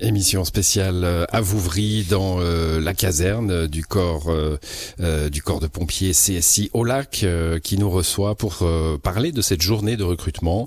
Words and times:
Émission 0.00 0.44
spéciale 0.44 1.02
euh, 1.02 1.24
à 1.30 1.40
Vouvry 1.40 2.04
dans 2.04 2.36
euh, 2.38 2.80
la 2.80 2.94
caserne 2.94 3.66
du 3.66 3.84
corps 3.84 4.28
euh, 4.28 5.28
du 5.28 5.42
corps 5.42 5.58
de 5.58 5.66
pompiers 5.66 6.12
CSI 6.12 6.70
au 6.72 6.84
lac 6.84 7.26
qui 7.64 7.78
nous 7.78 7.90
reçoit 7.90 8.36
pour 8.36 8.64
parler 9.02 9.32
de 9.32 9.42
cette 9.42 9.62
journée 9.62 9.96
de 9.96 10.04
recrutement, 10.04 10.66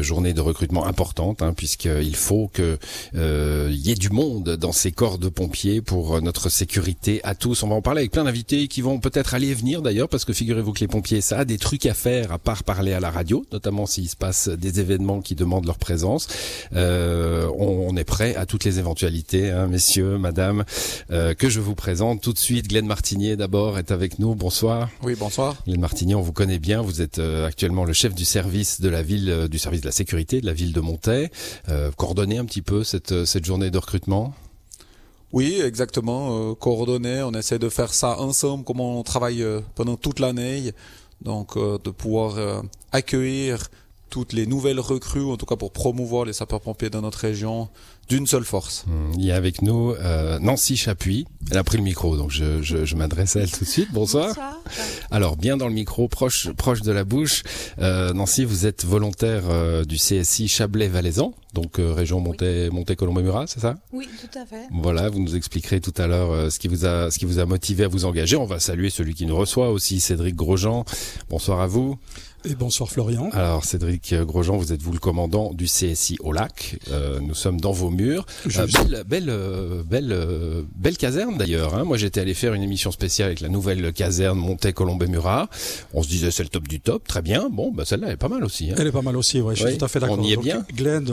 journée 0.00 0.32
de 0.32 0.40
recrutement 0.40 0.86
importante 0.86 1.42
hein, 1.42 1.52
puisqu'il 1.52 2.16
faut 2.16 2.50
que 2.52 2.78
y 3.14 3.90
ait 3.90 3.94
du 3.94 4.10
monde 4.10 4.56
dans 4.56 4.72
ces 4.72 4.92
corps 4.92 5.18
de 5.18 5.28
pompiers 5.28 5.80
pour 5.80 6.20
notre 6.22 6.48
sécurité 6.48 7.20
à 7.24 7.34
tous. 7.34 7.62
On 7.62 7.68
va 7.68 7.74
en 7.76 7.82
parler 7.82 8.00
avec 8.00 8.12
plein 8.12 8.24
d'invités 8.24 8.68
qui 8.68 8.80
vont 8.80 8.98
peut-être 8.98 9.34
aller 9.34 9.48
et 9.48 9.54
venir 9.54 9.82
d'ailleurs 9.82 10.08
parce 10.08 10.24
que 10.24 10.32
figurez-vous 10.32 10.72
que 10.72 10.80
les 10.80 10.88
pompiers 10.88 11.20
ça 11.20 11.40
a 11.40 11.44
des 11.44 11.58
trucs 11.58 11.86
à 11.86 11.94
faire 11.94 12.32
à 12.32 12.38
part 12.38 12.64
parler 12.64 12.92
à 12.92 13.00
la 13.00 13.10
radio, 13.10 13.44
notamment 13.52 13.86
s'il 13.86 14.08
se 14.08 14.16
passe 14.16 14.48
des 14.48 14.80
événements 14.80 15.20
qui 15.20 15.34
demandent 15.34 15.66
leur 15.66 15.78
présence. 15.78 16.28
on, 16.72 17.86
on 17.88 17.96
est 17.96 18.04
prêt 18.04 18.34
à 18.36 18.46
tout 18.46 18.55
toutes 18.56 18.64
les 18.64 18.78
éventualités, 18.78 19.50
hein, 19.50 19.66
messieurs, 19.66 20.16
madame, 20.16 20.64
euh, 21.10 21.34
que 21.34 21.50
je 21.50 21.60
vous 21.60 21.74
présente 21.74 22.22
tout 22.22 22.32
de 22.32 22.38
suite. 22.38 22.68
Glenn 22.68 22.86
Martinier 22.86 23.36
d'abord 23.36 23.78
est 23.78 23.90
avec 23.90 24.18
nous. 24.18 24.34
Bonsoir. 24.34 24.88
Oui, 25.02 25.14
bonsoir. 25.14 25.56
Glenn 25.66 25.78
Martinier, 25.78 26.14
on 26.14 26.22
vous 26.22 26.32
connaît 26.32 26.58
bien. 26.58 26.80
Vous 26.80 27.02
êtes 27.02 27.18
euh, 27.18 27.46
actuellement 27.46 27.84
le 27.84 27.92
chef 27.92 28.14
du 28.14 28.24
service 28.24 28.80
de 28.80 28.88
la 28.88 29.02
ville, 29.02 29.28
euh, 29.28 29.46
du 29.46 29.58
service 29.58 29.82
de 29.82 29.86
la 29.86 29.92
sécurité 29.92 30.40
de 30.40 30.46
la 30.46 30.54
ville 30.54 30.72
de 30.72 30.80
Montaix. 30.80 31.30
coordonnez 31.98 32.38
un 32.38 32.46
petit 32.46 32.62
peu 32.62 32.82
cette, 32.82 33.26
cette 33.26 33.44
journée 33.44 33.70
de 33.70 33.76
recrutement. 33.76 34.32
Oui, 35.34 35.60
exactement. 35.62 36.54
coordonner, 36.54 37.20
on 37.24 37.32
essaie 37.32 37.58
de 37.58 37.68
faire 37.68 37.92
ça 37.92 38.18
ensemble, 38.20 38.64
comme 38.64 38.80
on 38.80 39.02
travaille 39.02 39.44
pendant 39.74 39.96
toute 39.96 40.18
l'année. 40.18 40.72
Donc, 41.20 41.58
de 41.58 41.90
pouvoir 41.90 42.62
accueillir 42.90 43.68
toutes 44.10 44.32
les 44.32 44.46
nouvelles 44.46 44.80
recrues, 44.80 45.24
en 45.24 45.36
tout 45.36 45.46
cas 45.46 45.56
pour 45.56 45.72
promouvoir 45.72 46.24
les 46.24 46.32
sapeurs-pompiers 46.32 46.90
dans 46.90 47.02
notre 47.02 47.18
région, 47.18 47.68
d'une 48.08 48.26
seule 48.26 48.44
force. 48.44 48.84
Hmm, 48.86 49.12
il 49.18 49.24
y 49.24 49.32
a 49.32 49.36
avec 49.36 49.62
nous 49.62 49.92
euh, 49.92 50.38
Nancy 50.38 50.76
Chapuis. 50.76 51.26
Elle 51.50 51.58
a 51.58 51.64
pris 51.64 51.76
le 51.76 51.82
micro, 51.82 52.16
donc 52.16 52.30
je, 52.30 52.62
je, 52.62 52.84
je 52.84 52.94
m'adresse 52.96 53.36
à 53.36 53.40
elle 53.40 53.50
tout 53.50 53.64
de 53.64 53.68
suite. 53.68 53.88
Bonsoir. 53.92 54.28
Bonsoir. 54.28 54.60
Alors, 55.10 55.36
bien 55.36 55.56
dans 55.56 55.68
le 55.68 55.74
micro, 55.74 56.08
proche, 56.08 56.50
proche 56.52 56.82
de 56.82 56.92
la 56.92 57.04
bouche. 57.04 57.42
Euh, 57.78 58.12
Nancy, 58.12 58.44
vous 58.44 58.66
êtes 58.66 58.84
volontaire 58.84 59.44
euh, 59.48 59.84
du 59.84 59.96
CSI 59.96 60.48
Chablais-Valaisan, 60.48 61.34
donc 61.54 61.78
euh, 61.78 61.92
région 61.92 62.20
Monté, 62.20 62.70
Monté 62.70 62.96
Murat, 63.00 63.46
c'est 63.46 63.60
ça? 63.60 63.76
Oui, 63.92 64.08
tout 64.20 64.38
à 64.38 64.44
fait. 64.46 64.66
Voilà, 64.72 65.08
vous 65.08 65.20
nous 65.20 65.36
expliquerez 65.36 65.80
tout 65.80 65.94
à 65.96 66.06
l'heure 66.06 66.30
euh, 66.30 66.50
ce 66.50 66.58
qui 66.58 66.68
vous 66.68 66.84
a, 66.84 67.10
ce 67.10 67.18
qui 67.18 67.24
vous 67.24 67.38
a 67.38 67.46
motivé 67.46 67.84
à 67.84 67.88
vous 67.88 68.04
engager. 68.04 68.36
On 68.36 68.46
va 68.46 68.60
saluer 68.60 68.90
celui 68.90 69.14
qui 69.14 69.26
nous 69.26 69.36
reçoit 69.36 69.70
aussi, 69.70 70.00
Cédric 70.00 70.36
Grosjean. 70.36 70.84
Bonsoir 71.28 71.60
à 71.60 71.66
vous. 71.66 71.98
Et 72.48 72.54
bonsoir 72.54 72.88
Florian. 72.88 73.28
Alors 73.32 73.64
Cédric 73.64 74.14
Grosjean, 74.14 74.56
vous 74.56 74.72
êtes 74.72 74.80
vous 74.80 74.92
le 74.92 75.00
commandant 75.00 75.52
du 75.52 75.64
CSI 75.64 76.16
au 76.20 76.30
lac? 76.32 76.78
Euh, 76.92 77.18
nous 77.20 77.34
sommes 77.34 77.60
dans 77.60 77.72
vos 77.72 77.90
murs. 77.90 78.24
Euh, 78.46 78.66
belle, 78.72 79.02
belle, 79.04 79.30
euh, 79.30 79.82
belle, 79.82 80.16
belle 80.76 80.96
caserne 80.96 81.38
d'ailleurs. 81.38 81.74
Hein. 81.74 81.82
Moi 81.82 81.96
j'étais 81.96 82.20
allé 82.20 82.34
faire 82.34 82.54
une 82.54 82.62
émission 82.62 82.92
spéciale 82.92 83.26
avec 83.26 83.40
la 83.40 83.48
nouvelle 83.48 83.92
caserne 83.92 84.38
Montet 84.38 84.72
Colombé 84.72 85.08
Murat. 85.08 85.48
On 85.92 86.04
se 86.04 86.08
disait 86.08 86.30
c'est 86.30 86.44
le 86.44 86.48
top 86.48 86.68
du 86.68 86.78
top, 86.78 87.08
très 87.08 87.20
bien. 87.20 87.48
Bon, 87.50 87.72
bah 87.72 87.84
celle-là 87.84 88.12
est 88.12 88.16
pas 88.16 88.28
mal 88.28 88.44
aussi. 88.44 88.70
Hein. 88.70 88.76
Elle 88.78 88.86
est 88.86 88.92
pas 88.92 89.02
mal 89.02 89.16
aussi, 89.16 89.40
ouais, 89.40 89.56
je 89.56 89.66
suis 89.66 89.78
tout 89.78 89.84
à 89.84 89.88
fait 89.88 89.98
d'accord. 89.98 90.18
On 90.20 90.22
y 90.22 90.32
est 90.32 90.36
bien. 90.36 90.64
Glenn 90.72 91.10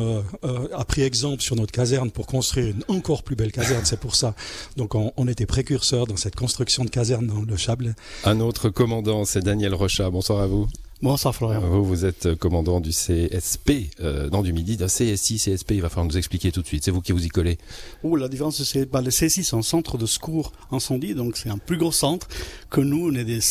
a 0.72 0.86
pris 0.86 1.02
exemple 1.02 1.42
sur 1.42 1.56
notre 1.56 1.72
caserne 1.72 2.12
pour 2.12 2.28
construire 2.28 2.68
une 2.68 2.84
encore 2.96 3.24
plus 3.24 3.36
belle 3.36 3.52
caserne, 3.52 3.86
c'est 3.86 4.00
pour 4.00 4.16
ça. 4.16 4.36
Donc 4.78 4.94
on, 4.94 5.12
on 5.18 5.28
était 5.28 5.48
précurseurs 5.48 6.06
dans 6.06 6.18
cette 6.18 6.36
construction 6.36 6.86
de 6.86 6.92
caserne 6.92 7.26
dans 7.26 7.42
le 7.42 7.58
Chablais. 7.58 7.94
Un 8.24 8.40
autre 8.40 8.70
commandant, 8.70 9.26
c'est 9.26 9.42
Daniel 9.42 9.74
Rochat. 9.74 10.12
Bonsoir 10.12 10.40
à 10.40 10.46
vous. 10.46 10.68
Bonsoir 11.04 11.36
Florian. 11.36 11.60
Vous, 11.60 11.84
vous 11.84 12.06
êtes 12.06 12.34
commandant 12.36 12.80
du 12.80 12.92
CSP, 12.92 13.92
euh, 14.00 14.30
non 14.30 14.42
du 14.42 14.54
Midi, 14.54 14.78
d'un 14.78 14.88
CSI, 14.88 15.36
CSP, 15.36 15.72
il 15.72 15.82
va 15.82 15.90
falloir 15.90 16.06
nous 16.06 16.18
expliquer 16.18 16.54
tout 16.54 16.62
de 16.62 16.66
suite. 16.66 16.86
C'est 16.86 16.92
vous 16.92 17.02
qui 17.02 17.12
vous 17.12 17.26
y 17.26 17.28
collez. 17.28 17.58
Oh, 18.04 18.16
la 18.16 18.30
différence, 18.30 18.64
c'est 18.64 18.90
bah, 18.90 19.02
le 19.02 19.10
CSI, 19.10 19.44
c'est 19.44 19.56
un 19.58 19.62
centre 19.64 19.98
de 19.98 20.06
secours 20.06 20.54
incendie, 20.72 21.14
donc 21.14 21.36
c'est 21.36 21.50
un 21.50 21.58
plus 21.58 21.76
gros 21.76 21.92
centre 21.92 22.30
que 22.70 22.80
nous, 22.80 23.10
on 23.10 23.16
est 23.16 23.26
des, 23.26 23.42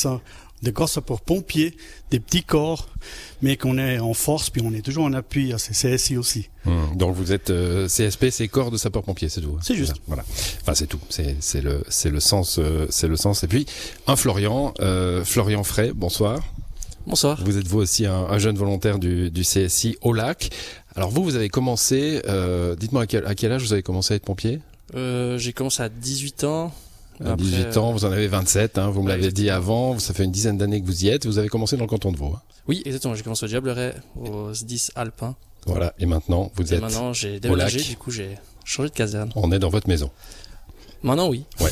des 0.62 0.72
corps 0.72 0.88
pour 1.04 1.20
pompiers, 1.20 1.76
des 2.10 2.20
petits 2.20 2.42
corps, 2.42 2.88
mais 3.42 3.58
qu'on 3.58 3.76
est 3.76 3.98
en 3.98 4.14
force, 4.14 4.48
puis 4.48 4.62
on 4.64 4.72
est 4.72 4.80
toujours 4.80 5.04
en 5.04 5.12
appui 5.12 5.52
à 5.52 5.58
ces 5.58 5.74
CSI 5.74 6.16
aussi. 6.16 6.48
Hum, 6.64 6.96
donc 6.96 7.14
vous 7.14 7.32
êtes 7.32 7.50
euh, 7.50 7.86
CSP, 7.86 8.30
c'est 8.30 8.48
corps 8.48 8.70
de 8.70 8.78
sapeurs-pompiers, 8.78 9.28
c'est 9.28 9.42
tout. 9.42 9.56
Hein. 9.58 9.62
C'est 9.62 9.74
juste. 9.74 9.96
Voilà. 10.06 10.24
Enfin 10.62 10.74
c'est 10.74 10.86
tout. 10.86 11.00
C'est 11.10 11.36
c'est 11.40 11.60
le 11.60 11.82
c'est 11.88 12.08
le 12.08 12.20
sens 12.20 12.58
euh, 12.58 12.86
c'est 12.88 13.08
le 13.08 13.16
sens. 13.16 13.42
Et 13.42 13.48
puis 13.48 13.66
un 14.06 14.16
Florian, 14.16 14.72
euh, 14.80 15.24
Florian 15.24 15.64
Frey. 15.64 15.92
Bonsoir. 15.92 16.40
Bonsoir. 17.06 17.38
Vous 17.44 17.58
êtes 17.58 17.66
vous 17.66 17.80
aussi 17.80 18.06
un, 18.06 18.14
un 18.14 18.38
jeune 18.38 18.56
volontaire 18.56 18.98
du, 18.98 19.30
du, 19.30 19.42
CSI 19.42 19.96
au 20.02 20.12
lac. 20.12 20.50
Alors 20.94 21.10
vous, 21.10 21.24
vous 21.24 21.36
avez 21.36 21.48
commencé, 21.48 22.22
euh, 22.28 22.76
dites-moi 22.76 23.02
à 23.02 23.06
quel, 23.06 23.26
à 23.26 23.34
quel, 23.34 23.52
âge 23.52 23.62
vous 23.62 23.72
avez 23.72 23.82
commencé 23.82 24.14
à 24.14 24.16
être 24.16 24.24
pompier 24.24 24.60
euh, 24.94 25.38
J'ai 25.38 25.52
commencé 25.52 25.82
à 25.82 25.88
18 25.88 26.44
ans. 26.44 26.72
À 27.24 27.36
18 27.36 27.76
ans, 27.76 27.92
vous 27.92 28.04
en 28.04 28.10
avez 28.10 28.26
27, 28.26 28.78
hein, 28.78 28.90
vous 28.90 29.02
me 29.02 29.08
l'avez 29.08 29.30
dit 29.30 29.48
avant, 29.50 29.98
ça 29.98 30.12
fait 30.12 30.24
une 30.24 30.32
dizaine 30.32 30.58
d'années 30.58 30.80
que 30.80 30.86
vous 30.86 31.04
y 31.04 31.08
êtes, 31.08 31.24
vous 31.26 31.38
avez 31.38 31.48
commencé 31.48 31.76
dans 31.76 31.84
le 31.84 31.88
canton 31.88 32.10
de 32.10 32.16
Vaud. 32.16 32.32
Hein. 32.34 32.40
Oui, 32.66 32.82
exactement, 32.84 33.14
j'ai 33.14 33.22
commencé 33.22 33.44
au 33.44 33.48
Diableret, 33.48 33.94
aux 34.16 34.50
10 34.50 34.92
Alpins. 34.96 35.36
Voilà, 35.66 35.94
et 36.00 36.06
maintenant 36.06 36.50
vous 36.56 36.72
et 36.72 36.76
êtes 36.76 36.80
maintenant 36.80 37.12
j'ai 37.12 37.38
déménagé, 37.38 37.80
du 37.80 37.96
coup 37.96 38.10
j'ai 38.10 38.36
changé 38.64 38.88
de 38.88 38.94
caserne. 38.94 39.30
On 39.36 39.52
est 39.52 39.60
dans 39.60 39.68
votre 39.68 39.88
maison. 39.88 40.10
Maintenant 41.02 41.28
oui. 41.28 41.44
Ouais. 41.60 41.70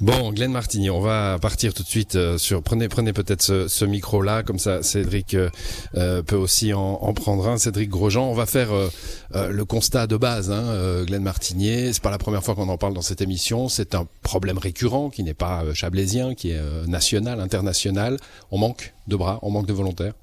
Bon, 0.00 0.32
Glenn 0.32 0.50
Martini, 0.50 0.90
on 0.90 1.00
va 1.00 1.38
partir 1.40 1.74
tout 1.74 1.84
de 1.84 1.88
suite 1.88 2.16
euh, 2.16 2.36
sur. 2.36 2.62
Prenez, 2.62 2.88
prenez 2.88 3.12
peut-être 3.12 3.42
ce, 3.42 3.68
ce 3.68 3.84
micro-là, 3.84 4.42
comme 4.42 4.58
ça, 4.58 4.82
Cédric 4.82 5.34
euh, 5.34 5.48
euh, 5.94 6.22
peut 6.22 6.34
aussi 6.36 6.72
en, 6.72 6.80
en, 6.80 7.12
prendre 7.12 7.46
un. 7.46 7.56
Cédric 7.56 7.88
Grosjean, 7.88 8.24
on 8.28 8.34
va 8.34 8.46
faire 8.46 8.72
euh, 8.72 8.88
euh, 9.36 9.50
le 9.50 9.64
constat 9.64 10.08
de 10.08 10.16
base. 10.16 10.50
Hein, 10.50 11.04
Glenn 11.04 11.22
Martinier, 11.22 11.92
c'est 11.92 12.02
pas 12.02 12.10
la 12.10 12.18
première 12.18 12.42
fois 12.42 12.54
qu'on 12.54 12.68
en 12.68 12.78
parle 12.78 12.94
dans 12.94 13.02
cette 13.02 13.20
émission. 13.20 13.68
C'est 13.68 13.94
un 13.94 14.08
problème 14.22 14.58
récurrent 14.58 15.08
qui 15.10 15.22
n'est 15.22 15.34
pas 15.34 15.62
chablaisien, 15.74 16.34
qui 16.34 16.50
est 16.50 16.60
national, 16.88 17.40
international. 17.40 18.16
On 18.50 18.58
manque 18.58 18.94
de 19.06 19.14
bras, 19.14 19.38
on 19.42 19.50
manque 19.50 19.66
de 19.66 19.72
volontaires 19.72 20.14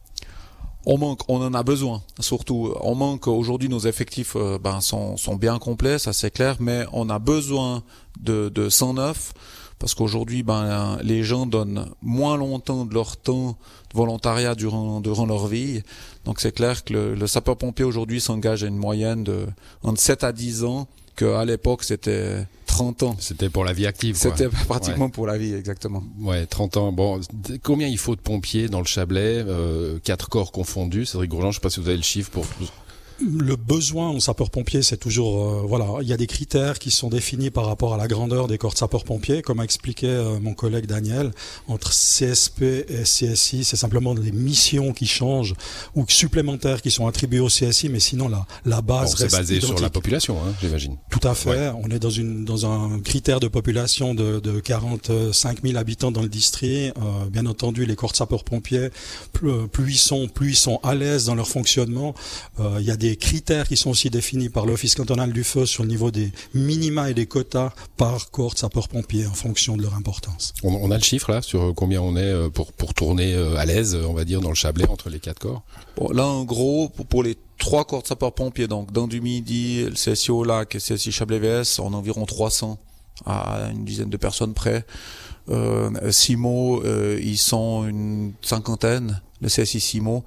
on 0.85 0.97
manque, 0.97 1.21
on 1.27 1.41
en 1.41 1.53
a 1.53 1.63
besoin. 1.63 2.01
Surtout, 2.19 2.73
on 2.81 2.95
manque 2.95 3.27
aujourd'hui 3.27 3.69
nos 3.69 3.79
effectifs 3.79 4.35
euh, 4.35 4.57
ben, 4.57 4.81
sont, 4.81 5.17
sont 5.17 5.35
bien 5.35 5.59
complets, 5.59 5.99
ça 5.99 6.13
c'est 6.13 6.31
clair, 6.31 6.57
mais 6.59 6.85
on 6.93 7.09
a 7.09 7.19
besoin 7.19 7.83
de, 8.19 8.49
de 8.49 8.69
109 8.69 9.33
parce 9.77 9.95
qu'aujourd'hui, 9.95 10.43
ben, 10.43 10.97
les 11.01 11.23
gens 11.23 11.45
donnent 11.45 11.85
moins 12.01 12.35
longtemps 12.35 12.85
de 12.85 12.93
leur 12.93 13.15
temps 13.15 13.57
de 13.91 13.97
volontariat 13.97 14.53
durant, 14.53 14.99
durant 14.99 15.25
leur 15.25 15.47
vie. 15.47 15.81
Donc 16.25 16.41
c'est 16.41 16.51
clair 16.51 16.83
que 16.83 16.93
le, 16.93 17.15
le 17.15 17.27
sapeur-pompier 17.27 17.85
aujourd'hui 17.85 18.19
s'engage 18.19 18.63
à 18.63 18.67
une 18.67 18.77
moyenne 18.77 19.23
de 19.23 19.47
entre 19.83 20.01
7 20.01 20.25
à 20.25 20.31
10 20.33 20.65
ans, 20.65 20.87
qu'à 21.15 21.45
l'époque 21.45 21.83
c'était 21.83 22.45
30 22.79 23.03
ans. 23.03 23.15
C'était 23.19 23.49
pour 23.49 23.65
la 23.65 23.73
vie 23.73 23.85
active. 23.85 24.15
C'était 24.15 24.47
pratiquement 24.47 25.05
ouais. 25.05 25.11
pour 25.11 25.27
la 25.27 25.37
vie, 25.37 25.53
exactement. 25.53 26.01
Ouais, 26.21 26.45
30 26.45 26.77
ans. 26.77 26.91
Bon, 26.93 27.19
combien 27.61 27.87
il 27.89 27.97
faut 27.97 28.15
de 28.15 28.21
pompiers 28.21 28.69
dans 28.69 28.79
le 28.79 28.85
Chablais 28.85 29.43
euh, 29.45 29.99
Quatre 30.01 30.29
corps 30.29 30.53
confondus. 30.53 31.05
Cédric 31.05 31.29
Grosjean, 31.29 31.51
je 31.51 31.55
sais 31.55 31.61
pas 31.61 31.69
si 31.69 31.81
vous 31.81 31.89
avez 31.89 31.97
le 31.97 32.03
chiffre 32.03 32.31
pour 32.31 32.45
le 33.21 33.55
besoin 33.55 34.09
en 34.09 34.19
sapeur-pompier, 34.19 34.81
c'est 34.81 34.97
toujours 34.97 35.43
euh, 35.43 35.61
voilà, 35.65 35.87
il 36.01 36.07
y 36.07 36.13
a 36.13 36.17
des 36.17 36.27
critères 36.27 36.79
qui 36.79 36.91
sont 36.91 37.09
définis 37.09 37.49
par 37.49 37.65
rapport 37.65 37.93
à 37.93 37.97
la 37.97 38.07
grandeur 38.07 38.47
des 38.47 38.57
corps 38.57 38.73
de 38.73 38.77
sapeurs-pompiers, 38.77 39.41
comme 39.41 39.59
a 39.59 39.63
expliqué 39.63 40.07
euh, 40.07 40.39
mon 40.39 40.53
collègue 40.53 40.85
Daniel. 40.85 41.31
Entre 41.67 41.91
CSP 41.91 42.61
et 42.87 43.03
CSI, 43.03 43.63
c'est 43.63 43.75
simplement 43.75 44.15
des 44.15 44.31
missions 44.31 44.93
qui 44.93 45.07
changent 45.07 45.53
ou 45.95 46.05
supplémentaires 46.07 46.81
qui 46.81 46.91
sont 46.91 47.07
attribuées 47.07 47.39
au 47.39 47.47
CSI, 47.47 47.89
mais 47.89 47.99
sinon 47.99 48.27
la 48.27 48.45
la 48.65 48.81
base 48.81 49.15
bon, 49.15 49.23
reste 49.23 49.35
basé 49.35 49.57
identique. 49.57 49.77
sur 49.77 49.83
la 49.83 49.89
population, 49.89 50.37
hein, 50.37 50.53
j'imagine. 50.61 50.97
Tout 51.09 51.25
à 51.27 51.33
fait. 51.33 51.49
Ouais. 51.49 51.71
On 51.83 51.89
est 51.89 51.99
dans 51.99 52.09
une 52.09 52.45
dans 52.45 52.65
un 52.65 52.99
critère 52.99 53.39
de 53.39 53.47
population 53.47 54.13
de, 54.13 54.39
de 54.39 54.59
45 54.59 55.61
000 55.63 55.77
habitants 55.77 56.11
dans 56.11 56.21
le 56.21 56.29
district. 56.29 56.93
Euh, 56.97 57.29
bien 57.29 57.45
entendu, 57.45 57.85
les 57.85 57.95
corps 57.95 58.11
de 58.11 58.17
sapeurs-pompiers, 58.17 58.89
plus, 59.33 59.67
plus 59.67 59.93
ils 59.93 59.97
sont 59.97 60.27
plus 60.27 60.49
ils 60.49 60.55
sont 60.55 60.79
à 60.83 60.95
l'aise 60.95 61.25
dans 61.25 61.35
leur 61.35 61.47
fonctionnement. 61.47 62.13
Euh, 62.59 62.77
il 62.79 62.85
y 62.85 62.91
a 62.91 62.97
des 62.97 63.08
des 63.09 63.15
critères 63.15 63.67
qui 63.67 63.75
sont 63.75 63.89
aussi 63.89 64.11
définis 64.11 64.49
par 64.49 64.67
l'Office 64.67 64.93
cantonal 64.93 65.33
du 65.33 65.43
feu 65.43 65.65
sur 65.65 65.81
le 65.81 65.89
niveau 65.89 66.11
des 66.11 66.31
minima 66.53 67.09
et 67.09 67.15
des 67.15 67.25
quotas 67.25 67.71
par 67.97 68.29
corps 68.29 68.53
de 68.53 68.59
sapeurs-pompiers 68.59 69.25
en 69.25 69.33
fonction 69.33 69.75
de 69.77 69.81
leur 69.81 69.95
importance. 69.95 70.53
On, 70.61 70.73
on, 70.75 70.91
a 70.91 70.97
le 70.97 71.03
chiffre 71.03 71.31
là 71.31 71.41
sur 71.41 71.73
combien 71.75 72.01
on 72.01 72.15
est 72.15 72.21
euh, 72.21 72.49
pour, 72.49 72.71
pour 72.71 72.93
tourner 72.93 73.33
euh, 73.33 73.55
à 73.57 73.65
l'aise, 73.65 73.95
on 73.95 74.13
va 74.13 74.25
dire, 74.25 74.41
dans 74.41 74.49
le 74.49 74.55
Chablais 74.55 74.87
entre 74.87 75.09
les 75.09 75.19
quatre 75.19 75.39
corps? 75.39 75.63
Bon, 75.97 76.09
Là, 76.11 76.27
en 76.27 76.43
gros, 76.43 76.89
pour, 76.89 77.07
pour 77.07 77.23
les 77.23 77.35
trois 77.57 77.83
corps 77.83 78.03
de 78.03 78.07
sapeurs-pompiers, 78.07 78.67
donc 78.67 78.91
dans 78.91 79.07
du 79.07 79.21
Midi, 79.21 79.85
le 79.85 79.91
CSI 79.91 80.29
au 80.29 80.43
lac 80.43 80.75
et 80.75 80.77
le 80.77 80.95
CSI 80.95 81.11
Chablais-VS, 81.11 81.79
on 81.79 81.93
a 81.93 81.97
environ 81.97 82.25
300 82.25 82.77
à 83.25 83.69
une 83.71 83.85
dizaine 83.85 84.09
de 84.09 84.17
personnes 84.17 84.53
près. 84.53 84.85
Euh, 85.49 86.11
Simo, 86.11 86.83
euh, 86.83 87.19
ils 87.21 87.37
sont 87.37 87.87
une 87.87 88.33
cinquantaine, 88.41 89.21
le 89.41 89.47
CSI 89.47 89.79
Simo. 89.79 90.23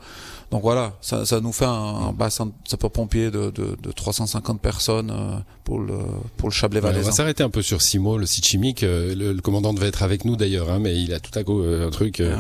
Donc 0.53 0.63
voilà, 0.63 0.93
ça, 1.01 1.25
ça 1.27 1.41
nous 1.41 1.51
fait 1.51 1.65
un, 1.65 1.71
un 1.71 2.13
bassin 2.13 2.47
de 2.47 2.53
sapeurs-pompiers 2.69 3.31
de, 3.31 3.51
de, 3.51 3.77
de 3.83 3.91
350 3.91 4.61
personnes 4.61 5.11
euh, 5.11 5.39
pour 5.65 5.81
le 5.81 5.97
pour 6.37 6.49
le 6.51 6.53
Chablais 6.53 6.81
Ouais, 6.81 6.87
on 6.89 6.91
valaisan. 6.91 7.09
va 7.11 7.17
s'arrêter 7.17 7.43
un 7.43 7.49
peu 7.49 7.63
sur 7.63 7.81
Simo, 7.81 8.19
le 8.19 8.27
site 8.27 8.45
chimique. 8.47 8.83
Euh, 8.83 9.15
Le, 9.15 9.33
le 9.33 9.41
commandant 9.41 9.73
devait 9.73 9.89
être 9.89 10.03
avec 10.03 10.25
nous 10.27 10.37
d'ailleurs, 10.37 10.71
hein, 10.71 10.79
mais 10.79 10.95
il 11.03 11.15
a 11.15 11.21
tout 11.21 11.37
à 11.39 11.43
coup 11.43 11.63
euh, 11.63 11.87
un 11.89 11.91
truc. 11.91 12.21
Euh, 12.21 12.37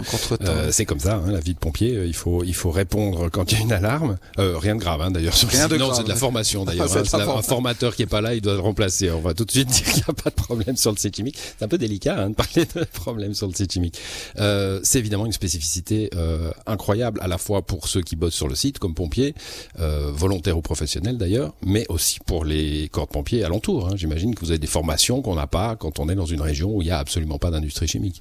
c'est 0.70 0.84
comme 0.84 0.98
ça, 1.00 1.22
hein, 1.26 1.30
la 1.32 1.40
vie 1.40 1.54
de 1.54 1.58
pompier. 1.58 2.04
Il 2.04 2.14
faut, 2.14 2.44
il 2.44 2.54
faut 2.54 2.70
répondre 2.70 3.30
quand 3.30 3.50
il 3.50 3.58
y 3.58 3.60
a 3.62 3.64
une 3.64 3.72
alarme. 3.72 4.18
Euh, 4.38 4.58
rien 4.58 4.74
de 4.76 4.80
grave, 4.80 5.00
hein, 5.00 5.10
d'ailleurs. 5.10 5.34
Sur 5.34 5.48
le 5.48 5.52
Rien 5.52 5.62
site. 5.62 5.72
de 5.72 5.78
non, 5.78 5.94
c'est 5.94 6.04
de 6.04 6.08
la 6.10 6.14
formation 6.16 6.66
d'ailleurs. 6.66 6.88
C'est 6.90 7.14
hein. 7.14 7.26
un 7.34 7.40
formateur 7.42 7.96
qui 7.96 8.02
est 8.02 8.06
pas 8.06 8.20
là, 8.20 8.34
il 8.34 8.42
doit 8.42 8.52
le 8.54 8.60
remplacer. 8.60 9.10
On 9.10 9.20
va 9.20 9.32
tout 9.32 9.46
de 9.46 9.50
suite 9.50 9.68
dire 9.70 9.84
qu'il 9.84 9.96
n'y 9.96 10.10
a 10.10 10.12
pas 10.12 10.28
de 10.28 10.34
problème 10.34 10.76
sur 10.76 10.90
le 10.90 10.98
site 10.98 11.16
chimique. 11.16 11.38
C'est 11.58 11.64
un 11.64 11.68
peu 11.68 11.78
délicat 11.78 12.16
hein, 12.18 12.28
de 12.30 12.34
parler 12.34 12.66
de 12.74 12.84
problème 12.92 13.32
sur 13.32 13.46
le 13.48 13.54
site 13.54 13.72
chimique. 13.72 13.98
Euh, 14.38 14.80
c'est 14.82 14.98
évidemment 14.98 15.24
une 15.24 15.32
spécificité 15.32 16.10
euh, 16.14 16.50
incroyable, 16.66 17.20
à 17.22 17.28
la 17.28 17.38
fois 17.38 17.62
pour 17.62 17.88
ceux 17.88 18.01
qui 18.04 18.16
bossent 18.16 18.34
sur 18.34 18.48
le 18.48 18.54
site 18.54 18.78
comme 18.78 18.94
pompiers, 18.94 19.34
euh, 19.80 20.10
volontaires 20.12 20.56
ou 20.58 20.62
professionnels 20.62 21.18
d'ailleurs, 21.18 21.54
mais 21.64 21.86
aussi 21.88 22.18
pour 22.26 22.44
les 22.44 22.88
corps 22.88 23.06
de 23.06 23.12
pompiers 23.12 23.44
alentours. 23.44 23.88
Hein. 23.88 23.96
J'imagine 23.96 24.34
que 24.34 24.40
vous 24.40 24.50
avez 24.50 24.58
des 24.58 24.66
formations 24.66 25.22
qu'on 25.22 25.34
n'a 25.34 25.46
pas 25.46 25.76
quand 25.76 25.98
on 25.98 26.08
est 26.08 26.14
dans 26.14 26.26
une 26.26 26.40
région 26.40 26.70
où 26.74 26.82
il 26.82 26.88
y 26.88 26.90
a 26.90 26.98
absolument 26.98 27.38
pas 27.38 27.50
d'industrie 27.50 27.88
chimique. 27.88 28.20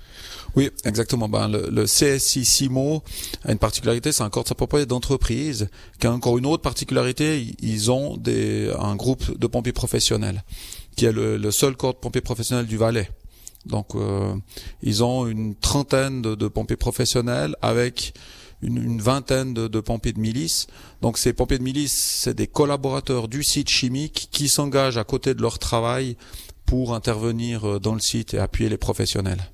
Oui, 0.55 0.69
exactement. 0.85 1.29
Ben, 1.29 1.47
le, 1.47 1.69
le 1.71 1.85
CSI 1.85 2.43
CIMO 2.45 3.03
a 3.45 3.51
une 3.51 3.57
particularité, 3.57 4.11
c'est 4.11 4.23
un 4.23 4.29
corps 4.29 4.43
de 4.43 4.49
sapeurs-pompiers 4.49 4.85
d'entreprise 4.85 5.69
qui 5.99 6.07
a 6.07 6.11
encore 6.13 6.37
une 6.37 6.45
autre 6.45 6.61
particularité. 6.61 7.45
Ils- 7.61 7.91
ont 7.91 8.15
des, 8.17 8.71
un 8.79 8.95
groupe 8.95 9.37
de 9.39 9.47
pompiers 9.47 9.73
professionnels 9.73 10.43
qui 10.95 11.05
est 11.05 11.11
le, 11.11 11.51
seul 11.51 11.75
corps 11.75 11.93
de 11.93 11.99
pompiers 11.99 12.21
professionnels 12.21 12.67
du 12.67 12.77
Valais. 12.77 13.09
Donc, 13.65 13.95
euh, 13.95 14.33
ils 14.83 15.03
ont 15.03 15.25
une 15.25 15.55
trentaine 15.55 16.21
de 16.21 16.47
pompiers 16.47 16.75
professionnels 16.77 17.55
avec 17.61 18.13
une, 18.61 18.77
une 18.77 19.01
vingtaine 19.01 19.53
de, 19.53 19.67
de 19.67 19.79
pompiers 19.79 20.13
de 20.13 20.19
milice. 20.19 20.67
Donc, 21.01 21.17
ces 21.17 21.33
pompiers 21.33 21.57
de 21.57 21.63
milice, 21.63 21.93
c'est 21.93 22.33
des 22.33 22.47
collaborateurs 22.47 23.27
du 23.27 23.43
site 23.43 23.69
chimique 23.69 24.29
qui 24.31 24.49
s'engagent 24.49 24.97
à 24.97 25.03
côté 25.03 25.33
de 25.33 25.41
leur 25.41 25.59
travail 25.59 26.15
pour 26.65 26.93
intervenir 26.93 27.67
euh, 27.67 27.79
dans 27.79 27.93
le 27.93 27.99
site 27.99 28.33
et 28.33 28.39
appuyer 28.39 28.69
les 28.69 28.77
professionnels. 28.77 29.51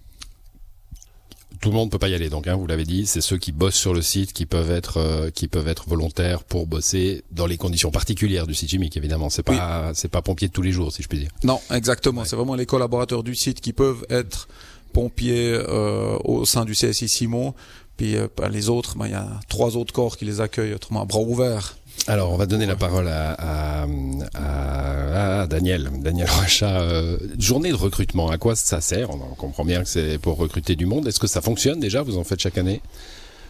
Tout 1.62 1.69
le 1.69 1.75
monde 1.75 1.89
peut 1.89 1.98
pas 1.98 2.09
y 2.09 2.13
aller, 2.13 2.30
donc 2.30 2.45
hein, 2.45 2.56
vous 2.56 2.68
l'avez 2.68 2.83
dit, 2.83 3.07
c'est 3.07 3.21
ceux 3.21 3.38
qui 3.38 3.51
bossent 3.51 3.75
sur 3.75 3.95
le 3.95 4.04
site 4.04 4.31
qui 4.31 4.45
peuvent 4.45 4.69
être 4.69 4.98
euh, 4.98 5.31
qui 5.31 5.48
peuvent 5.48 5.68
être 5.68 5.89
volontaires 5.89 6.44
pour 6.44 6.68
bosser 6.68 7.24
dans 7.31 7.48
les 7.48 7.57
conditions 7.57 7.89
particulières 7.89 8.45
du 8.45 8.54
site 8.54 8.69
chimique. 8.69 8.95
Évidemment, 8.95 9.31
c'est 9.31 9.42
pas 9.42 9.92
c'est 9.95 10.09
pas 10.09 10.21
pompier 10.21 10.50
de 10.50 10.54
tous 10.54 10.62
les 10.62 10.71
jours, 10.71 10.92
si 10.92 11.01
je 11.01 11.07
puis 11.07 11.18
dire. 11.18 11.31
Non, 11.44 11.59
exactement. 11.71 12.25
C'est 12.25 12.36
vraiment 12.36 12.54
les 12.54 12.68
collaborateurs 12.68 13.24
du 13.24 13.33
site 13.33 13.59
qui 13.59 13.74
peuvent 13.74 14.06
être 14.12 14.48
pompiers 14.94 15.51
euh, 15.54 16.18
au 16.24 16.45
sein 16.45 16.63
du 16.63 16.74
CSI 16.74 17.09
Simon. 17.09 17.56
Puis 17.97 18.15
euh, 18.15 18.27
les 18.49 18.69
autres, 18.69 18.95
il 19.03 19.11
y 19.11 19.15
a 19.15 19.27
trois 19.49 19.75
autres 19.75 19.94
corps 19.94 20.17
qui 20.17 20.25
les 20.25 20.39
accueillent 20.39 20.73
autrement 20.73 21.01
à 21.01 21.05
bras 21.05 21.19
ouverts. 21.19 21.77
Alors, 22.05 22.31
on 22.31 22.38
va 22.38 22.45
donner 22.45 22.67
la 22.67 22.75
parole 22.75 23.07
à, 23.09 23.85
Daniel, 25.47 25.89
Daniel 25.99 26.29
Rochat. 26.29 26.81
Euh, 26.81 27.17
journée 27.39 27.69
de 27.71 27.75
recrutement, 27.75 28.29
à 28.29 28.38
quoi 28.38 28.55
ça 28.55 28.79
sert? 28.81 29.09
On, 29.09 29.15
en 29.15 29.35
comprend 29.35 29.65
bien 29.65 29.83
que 29.83 29.89
c'est 29.89 30.19
pour 30.19 30.38
recruter 30.38 30.75
du 30.75 30.85
monde. 30.85 31.07
Est-ce 31.07 31.19
que 31.19 31.27
ça 31.27 31.41
fonctionne 31.41 31.79
déjà? 31.79 32.03
Vous 32.03 32.17
en 32.17 32.23
faites 32.23 32.39
chaque 32.39 32.57
année? 32.57 32.81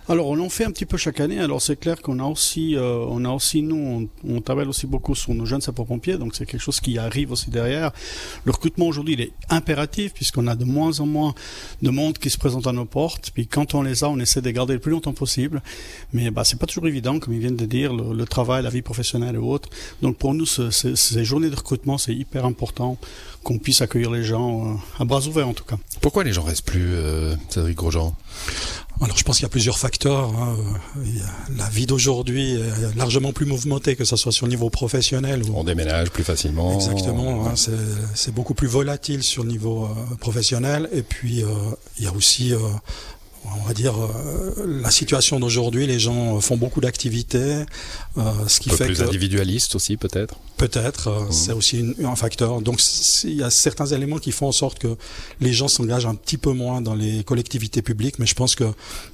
Alors 0.10 0.28
on 0.28 0.40
en 0.40 0.48
fait 0.50 0.64
un 0.64 0.72
petit 0.72 0.86
peu 0.86 0.96
chaque 0.98 1.20
année. 1.20 1.40
Alors 1.40 1.62
c'est 1.62 1.78
clair 1.78 2.02
qu'on 2.02 2.20
a 2.20 2.24
aussi, 2.24 2.76
euh, 2.78 3.06
on 3.10 3.26
a 3.26 3.30
aussi 3.30 3.62
nous, 3.62 4.08
on, 4.24 4.36
on 4.36 4.40
travaille 4.42 4.66
aussi 4.68 4.88
beaucoup 4.88 5.16
sur 5.16 5.34
nos 5.34 5.46
jeunes 5.46 5.60
sapeurs-pompiers, 5.60 6.18
donc 6.18 6.34
c'est 6.36 6.46
quelque 6.46 6.62
chose 6.62 6.80
qui 6.80 6.98
arrive 6.98 7.34
aussi 7.34 7.50
derrière. 7.50 7.92
Le 8.46 8.52
recrutement 8.54 8.88
aujourd'hui 8.88 9.16
il 9.16 9.22
est 9.22 9.32
impératif 9.50 10.14
puisqu'on 10.14 10.48
a 10.48 10.56
de 10.56 10.64
moins 10.64 11.02
en 11.02 11.06
moins 11.06 11.36
de 11.82 11.90
monde 11.90 12.18
qui 12.20 12.30
se 12.30 12.38
présente 12.38 12.68
à 12.68 12.72
nos 12.72 12.86
portes. 12.86 13.32
Puis 13.34 13.48
quand 13.48 13.76
on 13.76 13.82
les 13.82 14.06
a, 14.06 14.10
on 14.10 14.18
essaie 14.20 14.40
de 14.40 14.46
les 14.46 14.54
garder 14.54 14.74
le 14.76 14.80
plus 14.80 14.92
longtemps 14.92 15.12
possible. 15.14 15.62
Mais 16.14 16.32
bah 16.32 16.46
c'est 16.46 16.58
pas 16.60 16.68
toujours 16.68 16.88
évident, 16.88 17.20
comme 17.20 17.34
ils 17.34 17.40
viennent 17.42 17.58
de 17.58 17.66
dire, 17.66 17.94
le, 17.94 18.14
le 18.16 18.26
travail, 18.26 18.64
la 18.64 18.70
vie 18.70 18.82
professionnelle 18.82 19.36
et 19.36 19.40
autres. 19.40 19.70
Donc 20.02 20.16
pour 20.18 20.34
nous, 20.34 20.46
ce- 20.46 20.70
ce- 20.72 20.96
ces 20.96 21.26
journées 21.26 21.50
de 21.50 21.56
recrutement 21.56 21.98
c'est 21.98 22.14
hyper 22.16 22.46
important 22.46 22.98
qu'on 23.44 23.58
puisse 23.60 23.82
accueillir 23.82 24.12
les 24.12 24.24
gens 24.24 24.72
euh, 24.72 24.74
à 25.00 25.06
bras 25.06 25.26
ouverts 25.28 25.48
en 25.50 25.54
tout 25.54 25.64
cas. 25.66 25.78
Pourquoi 26.02 26.24
les 26.24 26.32
gens 26.34 26.44
restent 26.44 26.66
plus, 26.66 26.94
euh, 26.94 27.36
Cédric 27.50 27.76
Grosjean? 27.76 28.16
Alors 29.02 29.16
je 29.18 29.24
pense 29.24 29.38
qu'il 29.38 29.44
y 29.44 29.46
a 29.46 29.50
plusieurs 29.50 29.78
facteurs. 29.78 30.30
hein. 30.36 30.56
La 31.56 31.70
vie 31.70 31.86
d'aujourd'hui 31.86 32.54
est 32.56 32.96
largement 32.96 33.32
plus 33.32 33.46
mouvementée, 33.46 33.96
que 33.96 34.06
ce 34.06 34.16
soit 34.16 34.32
sur 34.32 34.46
le 34.48 34.52
niveau 34.52 34.70
professionnel 34.70 35.44
ou 35.44 35.54
On 35.56 35.64
déménage 35.64 36.10
plus 36.10 36.24
facilement. 36.24 36.74
Exactement, 36.74 37.46
hein, 37.46 37.54
c'est 37.56 37.72
c'est 38.16 38.34
beaucoup 38.34 38.54
plus 38.56 38.68
volatile 38.68 39.22
sur 39.24 39.44
le 39.44 39.50
niveau 39.50 39.86
euh, 39.86 40.16
professionnel. 40.16 40.90
Et 40.92 41.04
puis, 41.04 41.44
euh, 41.44 41.48
il 42.00 42.06
y 42.06 42.08
a 42.08 42.14
aussi, 42.14 42.54
euh, 42.54 42.58
on 43.46 43.68
va 43.68 43.74
dire, 43.74 43.94
euh, 43.98 44.82
la 44.82 44.92
situation 44.92 45.40
d'aujourd'hui. 45.40 45.88
Les 45.88 46.00
gens 46.00 46.40
font 46.42 46.58
beaucoup 46.58 46.82
d'activités, 46.82 47.64
euh, 48.18 48.24
ce 48.48 48.60
qui 48.60 48.70
Un 48.70 48.72
peu 48.72 48.78
fait 48.78 48.86
plus 48.88 48.98
que 49.00 49.04
individualiste 49.04 49.76
aussi, 49.76 49.98
peut-être. 49.98 50.36
peut-être 50.58 51.08
euh, 51.10 51.32
c'est 51.32 51.52
aussi 51.54 51.80
une- 51.80 51.96
un 52.06 52.16
facteur. 52.16 52.62
Donc, 52.62 52.82
il 53.24 53.36
y 53.36 53.44
a 53.44 53.50
certains 53.50 53.86
éléments 53.88 54.18
qui 54.20 54.32
font 54.32 54.48
en 54.48 54.52
sorte 54.52 54.80
que 54.80 54.96
les 55.40 55.54
gens 55.54 55.68
s'engagent 55.68 56.06
un 56.06 56.16
petit 56.16 56.38
peu 56.38 56.52
moins 56.52 56.82
dans 56.82 56.96
les 56.96 57.24
collectivités 57.24 57.82
publiques. 57.82 58.20
Mais 58.20 58.26
je 58.26 58.36
pense 58.36 58.56
que 58.56 58.66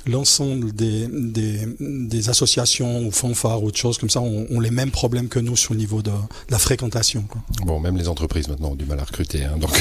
l'ensemble 0.06 0.72
des, 0.74 1.08
des, 1.12 1.60
des 1.80 2.30
associations 2.30 3.06
ou 3.06 3.12
fanfares 3.12 3.62
ou 3.64 3.68
autre 3.68 3.78
chose 3.78 3.98
comme 3.98 4.10
ça 4.10 4.22
ont, 4.22 4.48
ont 4.50 4.60
les 4.60 4.72
mêmes 4.72 4.92
problèmes 4.92 5.28
que 5.30 5.40
nous 5.40 5.56
sur 5.56 5.74
le 5.74 5.80
niveau 5.80 6.02
de, 6.02 6.10
de 6.12 6.16
la 6.52 6.60
fréquentation. 6.60 7.24
Quoi. 7.24 7.42
Bon, 7.66 7.80
même 7.80 7.98
les 7.98 8.08
entreprises 8.08 8.48
maintenant 8.48 8.72
ont 8.72 8.76
du 8.76 8.86
mal 8.86 9.00
à 9.00 9.04
recruter. 9.04 9.44
Hein, 9.44 9.58
donc, 9.60 9.72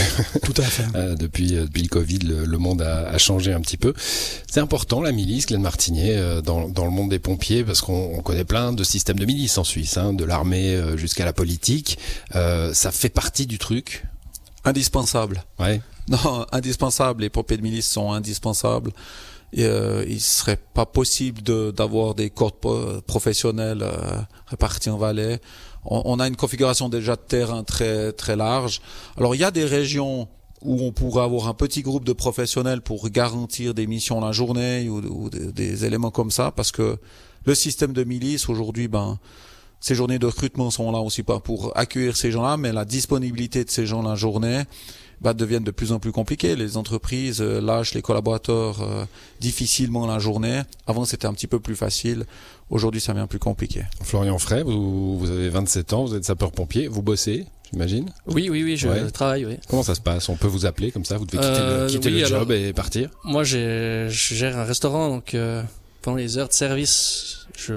Tout 0.42 0.54
à 0.58 0.62
fait. 0.64 0.82
Euh, 0.94 1.14
depuis, 1.14 1.56
euh, 1.56 1.64
depuis 1.64 1.82
le 1.82 1.88
Covid, 1.88 2.18
le, 2.18 2.44
le 2.44 2.58
monde 2.58 2.82
a, 2.82 3.08
a 3.08 3.16
changé 3.16 3.52
un 3.52 3.60
petit 3.60 3.76
peu. 3.78 3.94
C'est 4.50 4.60
important 4.60 5.00
la 5.00 5.12
milice, 5.12 5.46
Glenn 5.46 5.62
Martinier, 5.62 6.16
euh, 6.16 6.40
dans, 6.40 6.68
dans 6.68 6.84
le 6.84 6.90
monde 6.90 7.10
des 7.10 7.18
pompiers, 7.18 7.64
parce 7.64 7.80
qu'on 7.80 8.14
on 8.14 8.22
connaît 8.22 8.44
plein 8.44 8.72
de 8.72 8.84
systèmes 8.84 9.18
de 9.18 9.24
milice 9.24 9.58
en 9.58 9.64
Suisse, 9.64 9.96
hein, 9.96 10.12
de 10.12 10.24
l'armée 10.24 10.74
euh, 10.74 10.96
jusqu'à 10.96 11.24
la 11.24 11.32
politique. 11.32 11.98
Euh, 12.34 12.74
ça 12.74 12.90
fait 12.90 13.08
partie 13.08 13.46
du 13.46 13.58
truc? 13.58 14.04
Indispensable. 14.64 15.44
Ouais. 15.58 15.80
Non, 16.08 16.46
indispensable. 16.52 17.22
Les 17.22 17.30
pompiers 17.30 17.56
de 17.56 17.62
milice 17.62 17.88
sont 17.88 18.12
indispensables. 18.12 18.92
Et, 19.52 19.64
euh, 19.64 20.04
il 20.08 20.20
serait 20.20 20.58
pas 20.74 20.86
possible 20.86 21.42
de 21.42 21.70
d'avoir 21.70 22.14
des 22.14 22.30
corps 22.30 22.58
professionnels 23.06 23.82
euh, 23.82 24.20
répartis 24.46 24.88
en 24.88 24.96
Valais. 24.96 25.40
On, 25.84 26.02
on 26.06 26.20
a 26.20 26.26
une 26.26 26.36
configuration 26.36 26.88
déjà 26.88 27.16
de 27.16 27.20
terrain 27.20 27.62
très 27.62 28.12
très 28.12 28.34
large. 28.34 28.80
Alors 29.16 29.34
il 29.34 29.40
y 29.42 29.44
a 29.44 29.50
des 29.50 29.66
régions 29.66 30.26
où 30.64 30.82
on 30.82 30.92
pourrait 30.92 31.24
avoir 31.24 31.48
un 31.48 31.54
petit 31.54 31.82
groupe 31.82 32.04
de 32.04 32.12
professionnels 32.12 32.80
pour 32.80 33.08
garantir 33.08 33.74
des 33.74 33.86
missions 33.86 34.20
la 34.20 34.32
journée 34.32 34.88
ou, 34.88 35.30
des, 35.30 35.84
éléments 35.84 36.10
comme 36.10 36.30
ça, 36.30 36.50
parce 36.50 36.72
que 36.72 36.96
le 37.44 37.54
système 37.54 37.92
de 37.92 38.04
milice 38.04 38.48
aujourd'hui, 38.48 38.88
ben 38.88 39.18
ces 39.80 39.96
journées 39.96 40.20
de 40.20 40.26
recrutement 40.26 40.70
sont 40.70 40.92
là 40.92 41.00
aussi 41.00 41.24
pas 41.24 41.40
pour 41.40 41.76
accueillir 41.76 42.16
ces 42.16 42.30
gens-là, 42.30 42.56
mais 42.56 42.72
la 42.72 42.84
disponibilité 42.84 43.64
de 43.64 43.70
ces 43.70 43.84
gens 43.84 44.00
la 44.00 44.14
journée 44.14 44.62
bah, 45.20 45.34
deviennent 45.34 45.64
de 45.64 45.72
plus 45.72 45.90
en 45.90 45.98
plus 45.98 46.12
compliquées. 46.12 46.54
Les 46.54 46.76
entreprises 46.76 47.40
euh, 47.40 47.60
lâchent 47.60 47.94
les 47.94 48.02
collaborateurs 48.02 48.80
euh, 48.80 49.04
difficilement 49.40 50.06
la 50.06 50.20
journée. 50.20 50.62
Avant, 50.86 51.04
c'était 51.04 51.26
un 51.26 51.34
petit 51.34 51.48
peu 51.48 51.58
plus 51.58 51.74
facile. 51.74 52.26
Aujourd'hui, 52.70 53.00
ça 53.00 53.12
devient 53.12 53.26
plus 53.28 53.40
compliqué. 53.40 53.82
Florian 54.02 54.38
Frey, 54.38 54.62
vous, 54.62 55.18
vous 55.18 55.30
avez 55.30 55.48
27 55.48 55.92
ans, 55.94 56.04
vous 56.04 56.14
êtes 56.14 56.24
sapeur-pompier, 56.24 56.86
vous 56.86 57.02
bossez, 57.02 57.46
j'imagine. 57.72 58.10
Oui, 58.26 58.48
oui, 58.50 58.62
oui, 58.64 58.76
je 58.76 58.88
Ouais. 58.88 59.10
travaille, 59.10 59.44
oui. 59.46 59.58
Comment 59.68 59.82
ça 59.82 59.94
se 59.94 60.00
passe? 60.00 60.28
On 60.28 60.36
peut 60.36 60.46
vous 60.48 60.66
appeler 60.66 60.90
comme 60.92 61.04
ça? 61.04 61.16
Vous 61.18 61.26
devez 61.26 61.38
quitter 61.38 61.48
Euh, 61.60 61.84
le, 61.86 61.90
quitter 61.90 62.08
oui, 62.10 62.20
le 62.20 62.26
alors- 62.26 62.40
job 62.40 62.52
et 62.52 62.72
partir 62.72 63.10
Moi, 63.24 63.44
j'ai- 63.44 64.06
je 64.10 64.34
gère 64.34 64.58
un 64.58 64.64
restaurant, 64.64 65.08
donc 65.08 65.34
euh, 65.34 65.62
pendant 66.02 66.16
les 66.18 66.38
heures 66.38 66.48
de 66.48 66.52
service, 66.52 67.46
je 67.56 67.74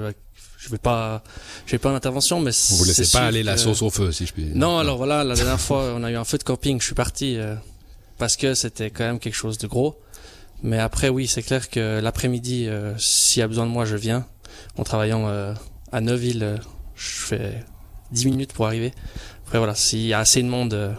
je 0.58 0.70
vais 0.72 0.78
pas, 0.78 1.22
je 1.64 1.72
vais 1.72 1.78
pas 1.78 1.92
en 1.92 1.94
intervention, 1.94 2.40
mais 2.40 2.50
Vous 2.70 2.84
laissez 2.84 3.06
pas 3.12 3.26
aller 3.26 3.44
la 3.44 3.56
sauce 3.56 3.82
au 3.82 3.90
feu, 3.90 4.10
si 4.10 4.26
je 4.26 4.32
puis 4.32 4.42
dire. 4.46 4.56
Non, 4.56 4.78
alors 4.78 4.96
voilà, 4.96 5.22
la 5.22 5.36
dernière 5.36 5.60
fois, 5.60 5.92
on 5.94 6.02
a 6.02 6.10
eu 6.10 6.16
un 6.16 6.24
feu 6.24 6.38
de 6.38 6.42
camping, 6.42 6.80
je 6.80 6.86
suis 6.86 6.94
parti 6.96 7.36
euh, 7.36 7.54
parce 8.18 8.36
que 8.36 8.52
c'était 8.54 8.90
quand 8.90 9.04
même 9.04 9.20
quelque 9.20 9.34
chose 9.36 9.58
de 9.58 9.68
gros. 9.68 9.96
Mais 10.64 10.80
après, 10.80 11.08
oui, 11.08 11.28
c'est 11.28 11.42
clair 11.42 11.70
que 11.70 12.00
l'après-midi, 12.00 12.66
euh, 12.66 12.94
s'il 12.98 13.40
y 13.40 13.42
a 13.44 13.46
besoin 13.48 13.64
de 13.66 13.70
moi, 13.70 13.84
je 13.84 13.94
viens. 13.94 14.26
En 14.76 14.82
travaillant 14.82 15.28
euh, 15.28 15.54
à 15.92 16.00
Neuville, 16.00 16.42
euh, 16.42 16.56
je 16.96 17.10
fais 17.10 17.64
10 18.10 18.26
minutes 18.26 18.52
pour 18.52 18.66
arriver. 18.66 18.92
Après, 19.46 19.58
voilà, 19.58 19.74
s'il 19.74 20.06
y 20.06 20.12
a 20.12 20.18
assez 20.18 20.42
de 20.42 20.48
monde, 20.48 20.74
euh, 20.74 20.92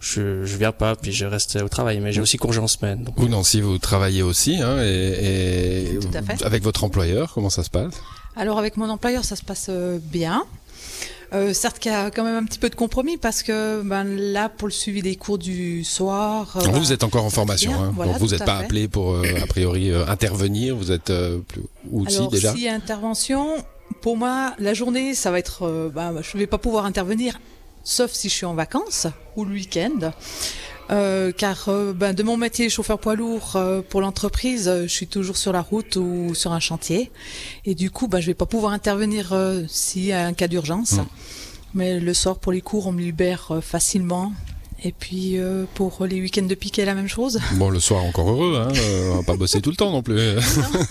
je, 0.00 0.44
je 0.44 0.56
viens 0.56 0.72
pas, 0.72 0.96
puis 0.96 1.12
je 1.12 1.26
reste 1.26 1.56
au 1.56 1.68
travail. 1.68 2.00
Mais 2.00 2.12
j'ai 2.12 2.20
aussi 2.20 2.38
congé 2.38 2.60
en 2.60 2.66
semaine. 2.66 3.04
Donc, 3.04 3.14
Vous, 3.18 3.28
Nancy, 3.28 3.60
vous 3.60 3.78
travaillez 3.78 4.22
aussi, 4.22 4.56
hein, 4.56 4.78
et, 4.82 5.92
et 5.94 5.98
Tout 6.00 6.08
à 6.14 6.22
fait. 6.22 6.42
avec 6.44 6.62
votre 6.62 6.84
employeur, 6.84 7.32
comment 7.34 7.50
ça 7.50 7.62
se 7.62 7.70
passe? 7.70 7.94
Alors 8.36 8.58
avec 8.58 8.76
mon 8.76 8.88
employeur, 8.88 9.24
ça 9.24 9.36
se 9.36 9.42
passe 9.44 9.66
euh, 9.68 9.98
bien. 10.02 10.44
Euh, 11.34 11.52
certes 11.52 11.78
qu'il 11.78 11.92
y 11.92 11.94
a 11.94 12.10
quand 12.10 12.24
même 12.24 12.36
un 12.36 12.44
petit 12.44 12.58
peu 12.58 12.70
de 12.70 12.74
compromis 12.74 13.18
parce 13.18 13.42
que 13.42 13.82
ben, 13.82 14.04
là, 14.04 14.48
pour 14.48 14.66
le 14.66 14.72
suivi 14.72 15.02
des 15.02 15.16
cours 15.16 15.36
du 15.36 15.84
soir... 15.84 16.56
euh, 16.56 16.64
ben, 16.64 16.70
vous, 16.70 16.78
vous 16.78 16.92
êtes 16.92 17.04
encore 17.04 17.24
en 17.24 17.28
formation, 17.30 17.70
bien, 17.72 17.82
hein, 17.82 17.92
voilà, 17.94 18.12
donc 18.12 18.20
vous 18.22 18.28
n'êtes 18.28 18.46
pas 18.46 18.60
fait. 18.60 18.64
appelé 18.64 18.88
pour, 18.88 19.12
euh, 19.12 19.24
a 19.42 19.46
priori, 19.46 19.90
euh, 19.90 20.06
intervenir, 20.06 20.74
vous 20.74 20.90
êtes 20.90 21.10
euh, 21.10 21.38
plus... 21.46 21.60
ou 21.90 22.08
si, 22.08 22.16
Alors, 22.16 22.30
déjà? 22.30 22.54
si 22.54 22.66
intervention, 22.66 23.56
pour 24.00 24.16
moi, 24.16 24.54
la 24.58 24.72
journée, 24.72 25.12
ça 25.12 25.30
va 25.30 25.38
être... 25.38 25.66
euh, 25.66 25.90
ben, 25.94 26.14
je 26.22 26.34
ne 26.36 26.40
vais 26.40 26.46
pas 26.46 26.56
pouvoir 26.56 26.86
intervenir, 26.86 27.38
sauf 27.88 28.12
si 28.12 28.28
je 28.28 28.34
suis 28.34 28.46
en 28.46 28.54
vacances 28.54 29.06
ou 29.36 29.44
le 29.44 29.52
week-end. 29.52 30.12
Euh, 30.90 31.32
car 31.36 31.68
euh, 31.68 31.92
ben, 31.92 32.14
de 32.14 32.22
mon 32.22 32.38
métier 32.38 32.70
chauffeur 32.70 32.98
poids 32.98 33.14
lourd 33.14 33.52
euh, 33.56 33.82
pour 33.86 34.00
l'entreprise, 34.00 34.70
je 34.82 34.86
suis 34.86 35.06
toujours 35.06 35.36
sur 35.36 35.52
la 35.52 35.60
route 35.60 35.96
ou 35.96 36.34
sur 36.34 36.52
un 36.52 36.60
chantier. 36.60 37.10
Et 37.64 37.74
du 37.74 37.90
coup, 37.90 38.08
ben, 38.08 38.20
je 38.20 38.26
vais 38.26 38.34
pas 38.34 38.46
pouvoir 38.46 38.72
intervenir 38.72 39.34
s'il 39.68 40.04
y 40.04 40.12
a 40.12 40.26
un 40.26 40.34
cas 40.34 40.48
d'urgence. 40.48 40.92
Mm. 40.92 41.06
Mais 41.74 42.00
le 42.00 42.14
soir, 42.14 42.38
pour 42.38 42.52
les 42.52 42.60
cours, 42.60 42.86
on 42.86 42.92
me 42.92 43.00
libère 43.00 43.58
facilement. 43.62 44.32
Et 44.84 44.92
puis 44.92 45.38
euh, 45.38 45.64
pour 45.74 46.06
les 46.06 46.20
week-ends 46.20 46.46
de 46.46 46.54
piquet, 46.54 46.84
la 46.84 46.94
même 46.94 47.08
chose. 47.08 47.40
Bon, 47.54 47.68
le 47.68 47.80
soir 47.80 48.04
encore 48.04 48.30
heureux, 48.30 48.56
hein, 48.56 48.72
euh, 48.76 49.10
on 49.12 49.16
va 49.16 49.22
pas 49.24 49.36
bosser 49.36 49.60
tout 49.60 49.70
le 49.70 49.76
temps 49.76 49.90
non 49.90 50.02
plus. 50.02 50.14
Non, 50.14 50.40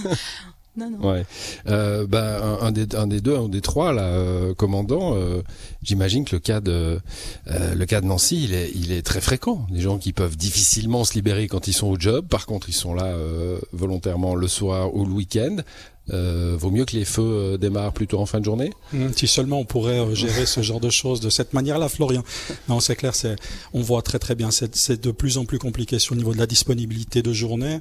Euh, 1.67 2.05
ben, 2.07 2.57
un, 2.61 2.71
des, 2.71 2.95
un 2.95 3.07
des 3.07 3.21
deux, 3.21 3.35
un 3.35 3.49
des 3.49 3.61
trois, 3.61 3.93
là, 3.93 4.03
euh, 4.03 4.53
commandant, 4.53 5.15
euh, 5.15 5.41
j'imagine 5.83 6.25
que 6.25 6.35
le 6.35 6.39
cas 6.39 6.59
de, 6.61 6.99
le 7.47 7.85
cas 7.85 8.01
de 8.01 8.05
Nancy, 8.05 8.43
il 8.43 8.53
est, 8.53 8.71
il 8.75 8.91
est 8.91 9.01
très 9.01 9.21
fréquent. 9.21 9.65
Des 9.71 9.81
gens 9.81 9.97
qui 9.97 10.13
peuvent 10.13 10.37
difficilement 10.37 11.03
se 11.03 11.13
libérer 11.13 11.47
quand 11.47 11.67
ils 11.67 11.73
sont 11.73 11.87
au 11.87 11.99
job. 11.99 12.27
Par 12.27 12.45
contre, 12.45 12.69
ils 12.69 12.73
sont 12.73 12.93
là 12.93 13.15
volontairement 13.73 14.35
le 14.35 14.47
soir 14.47 14.93
ou 14.95 15.05
le 15.05 15.11
week-end. 15.11 15.57
Euh, 16.13 16.55
vaut 16.57 16.71
mieux 16.71 16.85
que 16.85 16.95
les 16.95 17.03
feux 17.03 17.21
euh, 17.21 17.57
démarrent 17.57 17.91
plutôt 17.91 18.19
en 18.19 18.25
fin 18.25 18.39
de 18.39 18.45
journée. 18.45 18.71
Hum, 18.93 19.11
Si 19.13 19.27
seulement 19.27 19.59
on 19.59 19.65
pourrait 19.65 19.99
euh, 19.99 20.15
gérer 20.15 20.45
ce 20.45 20.61
genre 20.61 20.79
de 20.79 20.89
choses 20.89 21.19
de 21.19 21.29
cette 21.29 21.53
manière-là, 21.53 21.89
Florian. 21.89 22.23
Non, 22.69 22.79
c'est 22.79 22.95
clair, 22.95 23.13
c'est, 23.13 23.35
on 23.73 23.81
voit 23.81 24.01
très 24.01 24.17
très 24.19 24.33
bien, 24.35 24.49
c'est, 24.51 25.01
de 25.01 25.11
plus 25.11 25.37
en 25.37 25.43
plus 25.45 25.59
compliqué 25.59 25.99
sur 25.99 26.15
le 26.15 26.19
niveau 26.19 26.33
de 26.33 26.37
la 26.37 26.47
disponibilité 26.47 27.21
de 27.21 27.33
journée, 27.33 27.79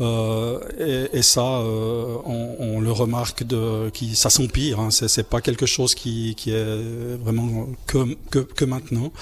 et, 0.00 1.22
ça, 1.22 1.42
on, 1.42 2.80
le 2.80 2.92
remarque 2.92 3.44
de, 3.44 3.90
qui, 3.90 4.14
ça 4.16 4.30
s'empire. 4.30 4.80
Hein, 4.80 4.90
c'est, 4.90 5.28
pas 5.28 5.40
quelque 5.40 5.66
chose 5.66 5.94
qui, 5.94 6.34
est 6.46 7.16
vraiment 7.22 7.66
que 7.86 8.16
que, 8.30 8.64
maintenant. 8.64 9.12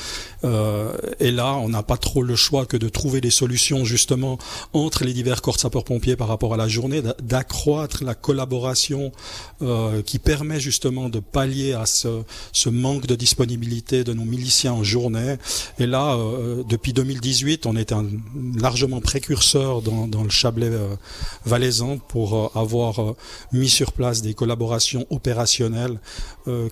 Et 1.20 1.30
là, 1.30 1.54
on 1.54 1.68
n'a 1.68 1.82
pas 1.82 1.96
trop 1.96 2.22
le 2.22 2.36
choix 2.36 2.66
que 2.66 2.76
de 2.76 2.88
trouver 2.88 3.20
des 3.20 3.30
solutions 3.30 3.84
justement 3.84 4.38
entre 4.72 5.04
les 5.04 5.12
divers 5.12 5.42
corps 5.42 5.56
de 5.56 5.60
sapeurs-pompiers 5.60 6.16
par 6.16 6.28
rapport 6.28 6.54
à 6.54 6.56
la 6.56 6.68
journée, 6.68 7.02
d'a- 7.02 7.16
d'accroître 7.22 8.04
la 8.04 8.14
collaboration 8.14 8.43
euh, 9.62 10.02
qui 10.02 10.18
permet 10.18 10.60
justement 10.60 11.08
de 11.08 11.20
pallier 11.20 11.72
à 11.72 11.86
ce, 11.86 12.22
ce 12.52 12.68
manque 12.68 13.06
de 13.06 13.14
disponibilité 13.14 14.04
de 14.04 14.12
nos 14.12 14.24
miliciens 14.24 14.72
en 14.72 14.84
journée. 14.84 15.36
Et 15.78 15.86
là, 15.86 16.14
euh, 16.16 16.62
depuis 16.68 16.92
2018, 16.92 17.66
on 17.66 17.76
est 17.76 17.92
un, 17.92 18.06
largement 18.58 19.00
précurseur 19.00 19.82
dans, 19.82 20.06
dans 20.06 20.22
le 20.22 20.30
Chablais 20.30 20.68
euh, 20.70 20.94
valaisan 21.44 21.98
pour 21.98 22.34
euh, 22.34 22.48
avoir 22.58 23.14
mis 23.52 23.68
sur 23.68 23.92
place 23.92 24.22
des 24.22 24.34
collaborations 24.34 25.06
opérationnelles 25.10 25.98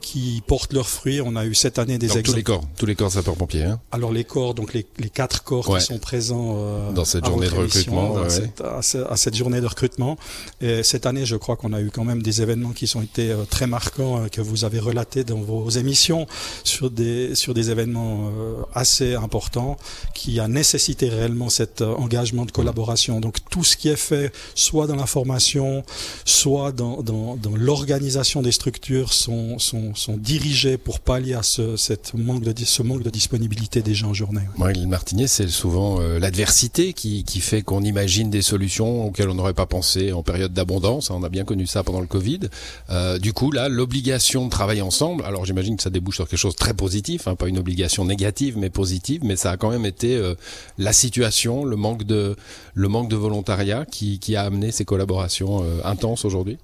qui 0.02 0.42
portent 0.46 0.72
leurs 0.74 0.88
fruits. 0.88 1.20
On 1.22 1.34
a 1.34 1.46
eu 1.46 1.54
cette 1.54 1.78
année 1.78 1.96
des 1.98 2.06
Donc, 2.08 2.16
tous 2.16 2.20
exemples. 2.20 2.36
les 2.36 2.42
corps, 2.42 2.64
tous 2.76 2.86
les 2.86 2.94
corps 2.94 3.10
sapeurs-pompiers. 3.12 3.62
Hein. 3.64 3.80
Alors 3.90 4.12
les 4.12 4.24
corps, 4.24 4.52
donc 4.54 4.74
les, 4.74 4.86
les 4.98 5.08
quatre 5.08 5.42
corps 5.44 5.68
Ouais. 5.70 5.78
qui 5.80 5.86
sont 5.86 5.98
présents 5.98 6.90
Dans 6.92 7.04
cette 7.06 7.24
journée 7.24 7.48
de 7.48 7.54
recrutement, 7.54 8.14
dans 8.14 8.22
ouais. 8.24 8.30
cette- 8.30 8.60
à, 8.60 8.82
ce- 8.82 8.98
à 9.10 9.16
cette 9.16 9.34
journée 9.34 9.60
de 9.60 9.66
recrutement. 9.66 10.18
Et 10.60 10.82
cette 10.82 11.06
année, 11.06 11.24
je 11.24 11.36
crois 11.36 11.56
qu'on 11.62 11.73
a 11.73 11.81
eu 11.81 11.90
quand 11.90 12.04
même 12.04 12.23
des 12.23 12.42
événements 12.42 12.73
qui 12.73 12.87
sont 12.88 13.02
été 13.02 13.31
euh, 13.31 13.45
très 13.49 13.66
marquants 13.69 14.25
euh, 14.25 14.28
que 14.28 14.40
vous 14.40 14.64
avez 14.64 14.81
relatés 14.81 15.23
dans 15.23 15.40
vos 15.40 15.71
émissions 15.71 16.26
sur 16.64 16.90
des 16.90 17.35
sur 17.37 17.54
des 17.54 17.71
événements 17.71 18.31
euh, 18.37 18.62
assez 18.75 19.14
importants 19.14 19.76
qui 20.12 20.40
a 20.40 20.49
nécessité 20.49 21.09
réellement 21.09 21.49
cet 21.49 21.81
engagement 21.83 22.45
de 22.45 22.50
collaboration. 22.50 23.21
Donc 23.21 23.37
tout 23.49 23.62
ce 23.62 23.76
qui 23.76 23.88
est 23.88 23.97
fait, 23.97 24.33
soit 24.54 24.87
dans 24.88 24.97
la 24.97 25.07
formation, 25.07 25.85
soit 26.25 26.73
dans 26.73 27.02
dans, 27.02 27.38
l'organisation 27.54 28.42
des 28.42 28.52
structures, 28.52 29.12
sont 29.12 29.59
sont 29.59 29.95
sont 29.95 30.16
dirigés 30.16 30.78
pour 30.78 30.99
pallier 30.99 31.35
à 31.35 31.42
ce 31.42 31.76
cette 31.76 32.14
manque 32.14 32.42
de 32.42 32.52
ce 32.64 32.83
manque 32.83 33.02
de 33.02 33.11
disponibilité 33.11 33.83
des 33.83 33.95
gens 33.95 34.11
en 34.11 34.14
journée. 34.14 34.42
Moi, 34.57 34.73
Glenn 34.73 34.88
Martinier, 34.88 35.28
c'est 35.28 35.49
souvent 35.49 36.00
l'adversité 36.00 36.92
qui, 36.92 37.25
qui 37.25 37.40
fait 37.40 37.62
qu'on 37.62 37.83
imagine 37.83 38.31
des 38.31 38.42
solutions 38.42 39.07
auxquelles 39.07 39.31
on 39.31 39.35
n'aurait 39.35 39.54
pas 39.54 39.66
pensé 39.66 40.12
en 40.12 40.23
période 40.23 40.52
d'abondance. 40.52 41.11
On 41.11 41.23
a 41.23 41.28
bien 41.28 41.45
connu 41.52 41.66
ça 41.66 41.82
pendant 41.85 42.00
le 42.00 42.06
Covid. 42.06 42.40
Euh, 42.88 43.18
du 43.18 43.35
coup, 43.35 43.52
là, 43.52 43.68
l'obligation 43.68 44.47
de 44.47 44.50
travailler 44.50 44.80
ensemble. 44.80 45.23
Alors, 45.26 45.44
j'imagine 45.44 45.76
que 45.76 45.82
ça 45.82 45.90
débouche 45.90 46.16
sur 46.16 46.26
quelque 46.26 46.38
chose 46.38 46.54
de 46.54 46.59
très 46.59 46.73
positif, 46.73 47.28
hein, 47.28 47.35
pas 47.35 47.47
une 47.47 47.59
obligation 47.59 48.06
négative, 48.06 48.56
mais 48.56 48.71
positive. 48.71 49.21
Mais 49.23 49.37
ça 49.37 49.50
a 49.50 49.56
quand 49.59 49.68
même 49.68 49.85
été 49.85 50.16
euh, 50.16 50.35
la 50.78 50.94
situation, 50.94 51.64
le 51.64 51.76
manque 51.76 52.04
de 52.04 52.37
le 52.73 52.88
manque 52.88 53.11
de 53.11 53.16
volontariat 53.16 53.85
qui, 53.85 54.18
a 54.35 54.44
amené 54.44 54.73
ces 54.73 54.87
collaborations 54.87 55.62
euh, 55.62 55.80
intenses 55.85 56.25
aujourd'hui. 56.25 56.56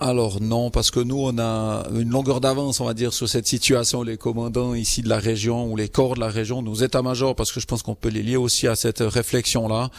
Alors 0.00 0.40
non, 0.40 0.70
parce 0.70 0.90
que 0.90 0.98
nous, 0.98 1.20
on 1.20 1.38
a 1.38 1.86
une 1.94 2.10
longueur 2.10 2.40
d'avance, 2.40 2.80
on 2.80 2.86
va 2.86 2.94
dire, 2.94 3.12
sur 3.12 3.28
cette 3.28 3.46
situation. 3.46 4.02
Les 4.02 4.16
commandants 4.16 4.74
ici 4.74 5.00
de 5.02 5.08
la 5.08 5.20
région 5.20 5.70
ou 5.70 5.76
les 5.76 5.88
corps 5.88 6.16
de 6.16 6.20
la 6.20 6.28
région, 6.28 6.60
nos 6.60 6.74
états-majors, 6.74 7.36
parce 7.36 7.52
que 7.52 7.60
je 7.60 7.66
pense 7.66 7.84
qu'on 7.84 7.94
peut 7.94 8.08
les 8.08 8.24
lier 8.24 8.36
aussi 8.36 8.66
à 8.66 8.74
cette 8.74 8.98
réflexion-là. 8.98 9.90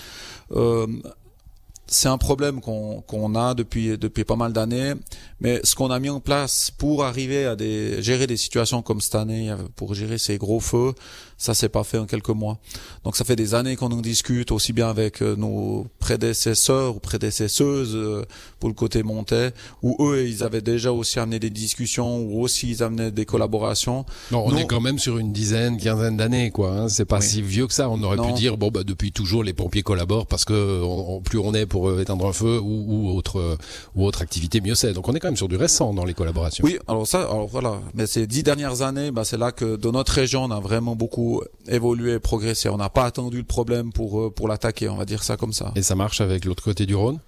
C'est 1.88 2.08
un 2.08 2.18
problème 2.18 2.62
qu'on 2.62 3.02
qu'on 3.02 3.36
a 3.36 3.54
depuis 3.54 3.98
depuis 3.98 4.24
pas 4.24 4.36
mal 4.36 4.54
d'années, 4.54 4.94
mais 5.40 5.60
ce 5.64 5.76
qu'on 5.76 5.92
a 5.92 6.00
mis 6.00 6.10
en 6.10 6.20
place 6.20 6.72
pour 6.72 7.04
arriver 7.04 7.46
à 7.46 7.56
des 7.56 8.02
gérer 8.02 8.28
des 8.28 8.38
situations 8.38 8.82
comme 8.82 9.02
cette 9.02 9.16
année, 9.16 9.54
pour 9.76 9.94
gérer 9.94 10.18
ces 10.18 10.38
gros 10.38 10.60
feux, 10.60 10.94
ça 11.38 11.54
s'est 11.54 11.70
pas 11.70 11.84
fait 11.84 11.98
en 11.98 12.06
quelques 12.06 12.30
mois. 12.30 12.58
Donc 13.04 13.16
ça 13.16 13.24
fait 13.26 13.36
des 13.36 13.54
années 13.56 13.76
qu'on 13.76 13.92
en 13.92 14.02
discute 14.02 14.52
aussi 14.52 14.74
bien 14.74 14.90
avec 14.90 15.22
euh, 15.22 15.36
nos 15.36 15.86
prédécesseurs 16.00 16.96
ou 16.96 17.00
prédécesseuses 17.00 17.96
euh, 17.96 18.24
pour 18.60 18.70
le 18.70 18.76
côté 18.76 19.04
montais, 19.04 19.52
où 19.84 19.96
eux 20.08 20.28
ils 20.28 20.44
avaient 20.44 20.62
déjà 20.62 20.92
aussi 20.92 21.20
amené 21.20 21.40
des 21.40 21.50
discussions, 21.50 22.20
ou 22.20 22.42
aussi 22.42 22.70
ils 22.70 22.84
amenaient 22.84 23.12
des 23.12 23.26
collaborations. 23.26 24.06
Non, 24.32 24.44
on 24.46 24.52
Non. 24.52 24.58
est 24.58 24.66
quand 24.68 24.82
même 24.82 24.98
sur 25.00 25.18
une 25.18 25.34
dizaine, 25.34 25.78
quinzaine 25.78 26.18
d'années, 26.18 26.52
quoi. 26.52 26.72
Hein. 26.72 26.90
C'est 26.90 27.06
pas 27.06 27.20
Oui. 27.20 27.26
si 27.26 27.42
vieux 27.42 27.68
que 27.68 27.74
ça. 27.74 27.90
On 27.90 28.02
aurait 28.04 28.18
Non. 28.18 28.28
pu 28.28 28.34
dire 28.34 28.58
bon 28.58 28.70
bah 28.70 28.84
depuis 28.84 29.12
toujours 29.12 29.44
les 29.44 29.54
pompiers 29.54 29.84
collaborent 29.84 30.28
parce 30.28 30.46
que 30.46 30.82
on- 30.84 31.22
plus 31.22 31.40
on 31.40 31.54
est 31.54 31.66
pour 31.66 31.90
euh, 31.90 32.02
éteindre 32.02 32.26
un 32.28 32.34
feu 32.34 32.60
ou, 32.60 32.86
ou 32.88 33.10
autre 33.18 33.58
ou 33.96 34.06
autre 34.06 34.22
activité, 34.22 34.62
mieux 34.62 34.76
c'est. 34.76 34.94
Donc 34.94 35.08
on 35.08 35.14
est 35.14 35.20
quand 35.20 35.28
même 35.28 35.38
sur 35.38 35.48
du 35.48 35.58
récent 35.58 35.94
dans 35.94 36.06
les 36.06 36.14
collaborations. 36.14 36.64
Oui, 36.66 36.78
alors 36.88 37.06
ça, 37.08 37.20
alors 37.22 37.48
voilà. 37.48 37.80
Mais 37.94 38.08
ces 38.08 38.26
dix 38.28 38.44
dernières 38.44 38.82
années, 38.82 39.12
bah, 39.12 39.24
c'est 39.26 39.38
là 39.38 39.52
que 39.52 39.76
dans 39.76 39.92
notre 39.92 40.12
région, 40.14 40.44
on 40.46 40.52
a 40.52 40.60
vraiment 40.60 40.96
beaucoup 40.96 41.25
évolué, 41.68 42.20
progressé. 42.20 42.70
On 42.70 42.78
n'a 42.78 42.90
pas 42.90 43.06
attendu 43.06 43.38
le 43.38 43.44
problème 43.44 43.92
pour 43.92 44.20
euh, 44.20 44.30
pour 44.30 44.48
l'attaquer, 44.48 44.90
on 44.90 44.98
va 44.98 45.06
dire 45.06 45.24
ça 45.24 45.38
comme 45.38 45.54
ça. 45.54 45.72
Et 45.76 45.82
ça 45.82 45.96
marche 45.96 46.22
avec 46.22 46.46
l'autre 46.46 46.64
côté 46.64 46.86
du 46.86 46.96
Rhône? 46.96 47.20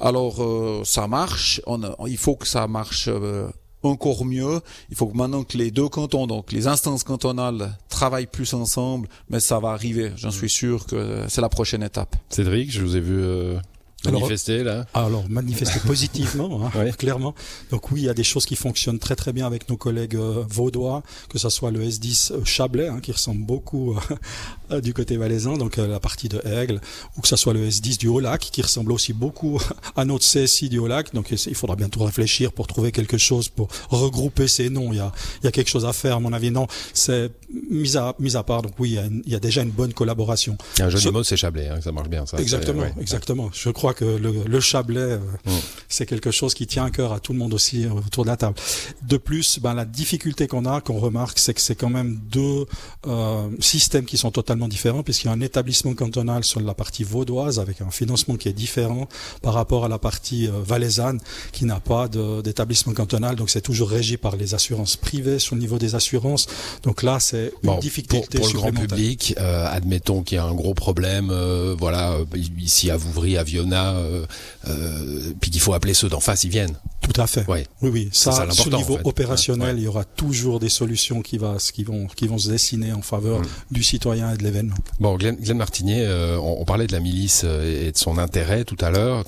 Alors 0.00 0.42
euh, 0.42 0.82
ça 0.84 1.06
marche. 1.08 1.60
On 1.66 1.80
il 2.06 2.18
faut 2.18 2.36
que 2.36 2.46
ça 2.46 2.66
marche 2.66 3.08
euh, 3.08 3.48
encore 3.82 4.24
mieux. 4.24 4.60
Il 4.90 4.96
faut 4.96 5.06
que 5.06 5.16
maintenant 5.16 5.44
que 5.44 5.56
les 5.56 5.70
deux 5.70 5.88
cantons, 5.88 6.26
donc 6.26 6.52
les 6.52 6.66
instances 6.66 7.04
cantonales, 7.04 7.76
travaillent 7.88 8.26
plus 8.26 8.54
ensemble. 8.54 9.08
Mais 9.30 9.40
ça 9.40 9.58
va 9.58 9.70
arriver. 9.70 10.12
J'en 10.16 10.30
suis 10.30 10.50
sûr 10.50 10.86
que 10.86 11.24
c'est 11.28 11.40
la 11.40 11.48
prochaine 11.48 11.82
étape. 11.82 12.16
Cédric, 12.28 12.70
je 12.70 12.82
vous 12.82 12.96
ai 12.96 13.00
vu 13.00 13.18
euh, 13.20 13.58
Alors- 14.06 14.20
manifester 14.20 14.62
là. 14.62 14.86
Alors, 14.94 15.24
manifester 15.28 15.80
positivement, 15.86 16.66
hein, 16.66 16.70
Ouais. 16.78 16.92
clairement. 16.92 17.34
Donc 17.72 17.90
oui, 17.90 18.02
il 18.02 18.04
y 18.04 18.08
a 18.08 18.14
des 18.14 18.22
choses 18.22 18.46
qui 18.46 18.54
fonctionnent 18.54 19.00
très 19.00 19.16
très 19.16 19.32
bien 19.32 19.44
avec 19.46 19.68
nos 19.68 19.76
collègues 19.76 20.14
euh, 20.14 20.44
vaudois, 20.48 21.02
que 21.28 21.38
ce 21.38 21.48
soit 21.48 21.72
le 21.72 21.82
S10 21.84 22.32
euh, 22.32 22.44
Chablais, 22.44 22.86
hein, 22.88 23.00
qui 23.02 23.10
ressemble 23.10 23.44
beaucoup 23.44 23.98
euh, 24.70 24.80
du 24.80 24.94
côté 24.94 25.16
valaisan, 25.16 25.56
donc 25.56 25.78
euh, 25.78 25.88
la 25.88 25.98
partie 25.98 26.28
de 26.28 26.40
Aigle, 26.46 26.80
ou 27.16 27.22
que 27.22 27.28
ce 27.28 27.34
soit 27.34 27.52
le 27.52 27.68
S10 27.68 27.98
du 27.98 28.06
Haut-Lac, 28.06 28.40
qui 28.40 28.62
ressemble 28.62 28.92
aussi 28.92 29.12
beaucoup 29.12 29.60
à 29.96 30.04
notre 30.04 30.24
CSI 30.24 30.68
du 30.68 30.78
Haut-Lac. 30.78 31.12
Donc 31.12 31.32
il 31.32 31.54
faudra 31.56 31.74
bientôt 31.74 32.04
réfléchir 32.04 32.52
pour 32.52 32.68
trouver 32.68 32.92
quelque 32.92 33.18
chose, 33.18 33.48
pour 33.48 33.68
regrouper 33.90 34.46
ces 34.46 34.70
noms. 34.70 34.92
Il 34.92 34.98
y 34.98 35.00
a, 35.00 35.10
il 35.42 35.44
y 35.44 35.48
a 35.48 35.50
quelque 35.52 35.70
chose 35.70 35.84
à 35.84 35.92
faire, 35.92 36.16
à 36.16 36.20
mon 36.20 36.32
avis. 36.32 36.52
Non, 36.52 36.68
c'est 36.94 37.32
mis 37.68 37.96
à, 37.96 38.14
mis 38.20 38.36
à 38.36 38.44
part. 38.44 38.62
Donc 38.62 38.72
oui, 38.78 38.90
il 38.90 38.94
y 38.94 38.98
a, 38.98 39.06
une- 39.06 39.22
il 39.26 39.32
y 39.32 39.36
a 39.36 39.40
déjà 39.40 39.62
une 39.62 39.70
bonne 39.70 39.92
collaboration. 39.92 40.56
Un 40.78 40.88
joli 40.88 41.02
Ce- 41.02 41.08
mot, 41.08 41.24
c'est 41.24 41.36
Chablais, 41.36 41.68
hein, 41.68 41.80
ça 41.82 41.90
marche 41.90 42.08
bien. 42.08 42.24
Ça, 42.26 42.38
Exactement, 42.38 42.82
ouais. 42.82 42.94
exactement. 43.00 43.50
Je 43.52 43.70
crois 43.70 43.87
que 43.94 44.04
le, 44.04 44.32
le 44.46 44.60
Chablais, 44.60 45.00
euh, 45.00 45.18
Mm. 45.48 45.50
c'est 45.88 46.06
quelque 46.06 46.30
chose 46.30 46.54
qui 46.54 46.66
tient 46.66 46.84
à 46.84 46.90
cœur 46.90 47.12
à 47.12 47.20
tout 47.20 47.32
le 47.32 47.38
monde 47.38 47.54
aussi 47.54 47.84
euh, 47.84 47.90
autour 47.90 48.24
de 48.24 48.30
la 48.30 48.36
table. 48.36 48.54
De 49.02 49.16
plus, 49.16 49.58
ben, 49.60 49.74
la 49.74 49.84
difficulté 49.84 50.46
qu'on 50.46 50.64
a, 50.66 50.80
qu'on 50.80 50.98
remarque, 50.98 51.38
c'est 51.38 51.54
que 51.54 51.60
c'est 51.60 51.74
quand 51.74 51.90
même 51.90 52.18
deux 52.30 52.66
euh, 53.06 53.48
systèmes 53.60 54.04
qui 54.04 54.18
sont 54.18 54.30
totalement 54.30 54.68
différents, 54.68 55.02
puisqu'il 55.02 55.26
y 55.26 55.30
a 55.30 55.32
un 55.32 55.40
établissement 55.40 55.94
cantonal 55.94 56.44
sur 56.44 56.60
la 56.60 56.74
partie 56.74 57.04
vaudoise 57.04 57.58
avec 57.58 57.80
un 57.80 57.90
financement 57.90 58.36
qui 58.36 58.48
est 58.48 58.52
différent 58.52 59.08
par 59.42 59.54
rapport 59.54 59.84
à 59.84 59.88
la 59.88 59.98
partie 59.98 60.46
euh, 60.46 60.52
valaisanne 60.64 61.20
qui 61.52 61.64
n'a 61.64 61.80
pas 61.80 62.08
d'établissement 62.08 62.92
cantonal. 62.92 63.36
Donc 63.36 63.50
c'est 63.50 63.60
toujours 63.60 63.90
régi 63.90 64.16
par 64.16 64.36
les 64.36 64.54
assurances 64.54 64.96
privées 64.96 65.38
sur 65.38 65.54
le 65.54 65.60
niveau 65.60 65.78
des 65.78 65.94
assurances. 65.94 66.46
Donc 66.82 67.02
là, 67.02 67.20
c'est 67.20 67.52
une 67.62 67.68
Bon, 67.68 67.72
pour, 67.74 67.80
difficulté 67.80 68.38
pour 68.38 68.48
le 68.48 68.52
grand 68.54 68.72
public, 68.72 69.34
euh, 69.38 69.66
admettons 69.70 70.22
qu'il 70.22 70.36
y 70.36 70.38
a 70.38 70.44
un 70.44 70.54
gros 70.54 70.74
problème, 70.74 71.32
voilà, 71.78 72.18
ici 72.58 72.90
à 72.90 72.96
Vouvry, 72.96 73.36
à 73.36 73.42
Viona, 73.42 73.77
euh, 73.86 74.26
euh, 74.68 75.32
puis 75.40 75.50
qu'il 75.50 75.60
faut 75.60 75.74
appeler 75.74 75.94
ceux 75.94 76.08
d'en 76.08 76.20
face, 76.20 76.44
ils 76.44 76.50
viennent. 76.50 76.76
Tout 77.12 77.20
à 77.20 77.26
fait. 77.26 77.46
Ouais. 77.48 77.66
Oui, 77.82 77.90
oui. 77.92 78.08
Ça, 78.12 78.32
ça, 78.32 78.50
sur 78.50 78.70
le 78.70 78.76
niveau 78.76 78.94
en 78.94 78.98
fait. 78.98 79.06
opérationnel, 79.06 79.74
Ouais, 79.76 79.80
il 79.80 79.84
y 79.84 79.86
aura 79.88 80.04
toujours 80.04 80.60
des 80.60 80.68
solutions 80.68 81.22
qui, 81.22 81.38
va, 81.38 81.56
qui, 81.72 81.82
vont, 81.84 82.06
qui 82.06 82.26
vont 82.26 82.38
se 82.38 82.50
dessiner 82.50 82.92
en 82.92 83.02
faveur 83.02 83.40
Mm. 83.40 83.46
du 83.70 83.82
citoyen 83.82 84.32
et 84.34 84.36
de 84.36 84.42
l'événement. 84.42 84.76
Bon, 85.00 85.16
Glenn, 85.16 85.36
Glenn 85.36 85.56
Martinier, 85.56 86.02
euh, 86.06 86.38
on, 86.38 86.60
on 86.60 86.64
parlait 86.64 86.86
de 86.86 86.92
la 86.92 87.00
milice 87.00 87.42
euh, 87.44 87.86
et 87.88 87.92
de 87.92 87.98
son 87.98 88.18
intérêt 88.18 88.64
tout 88.64 88.76
à 88.80 88.90
l'heure, 88.90 89.24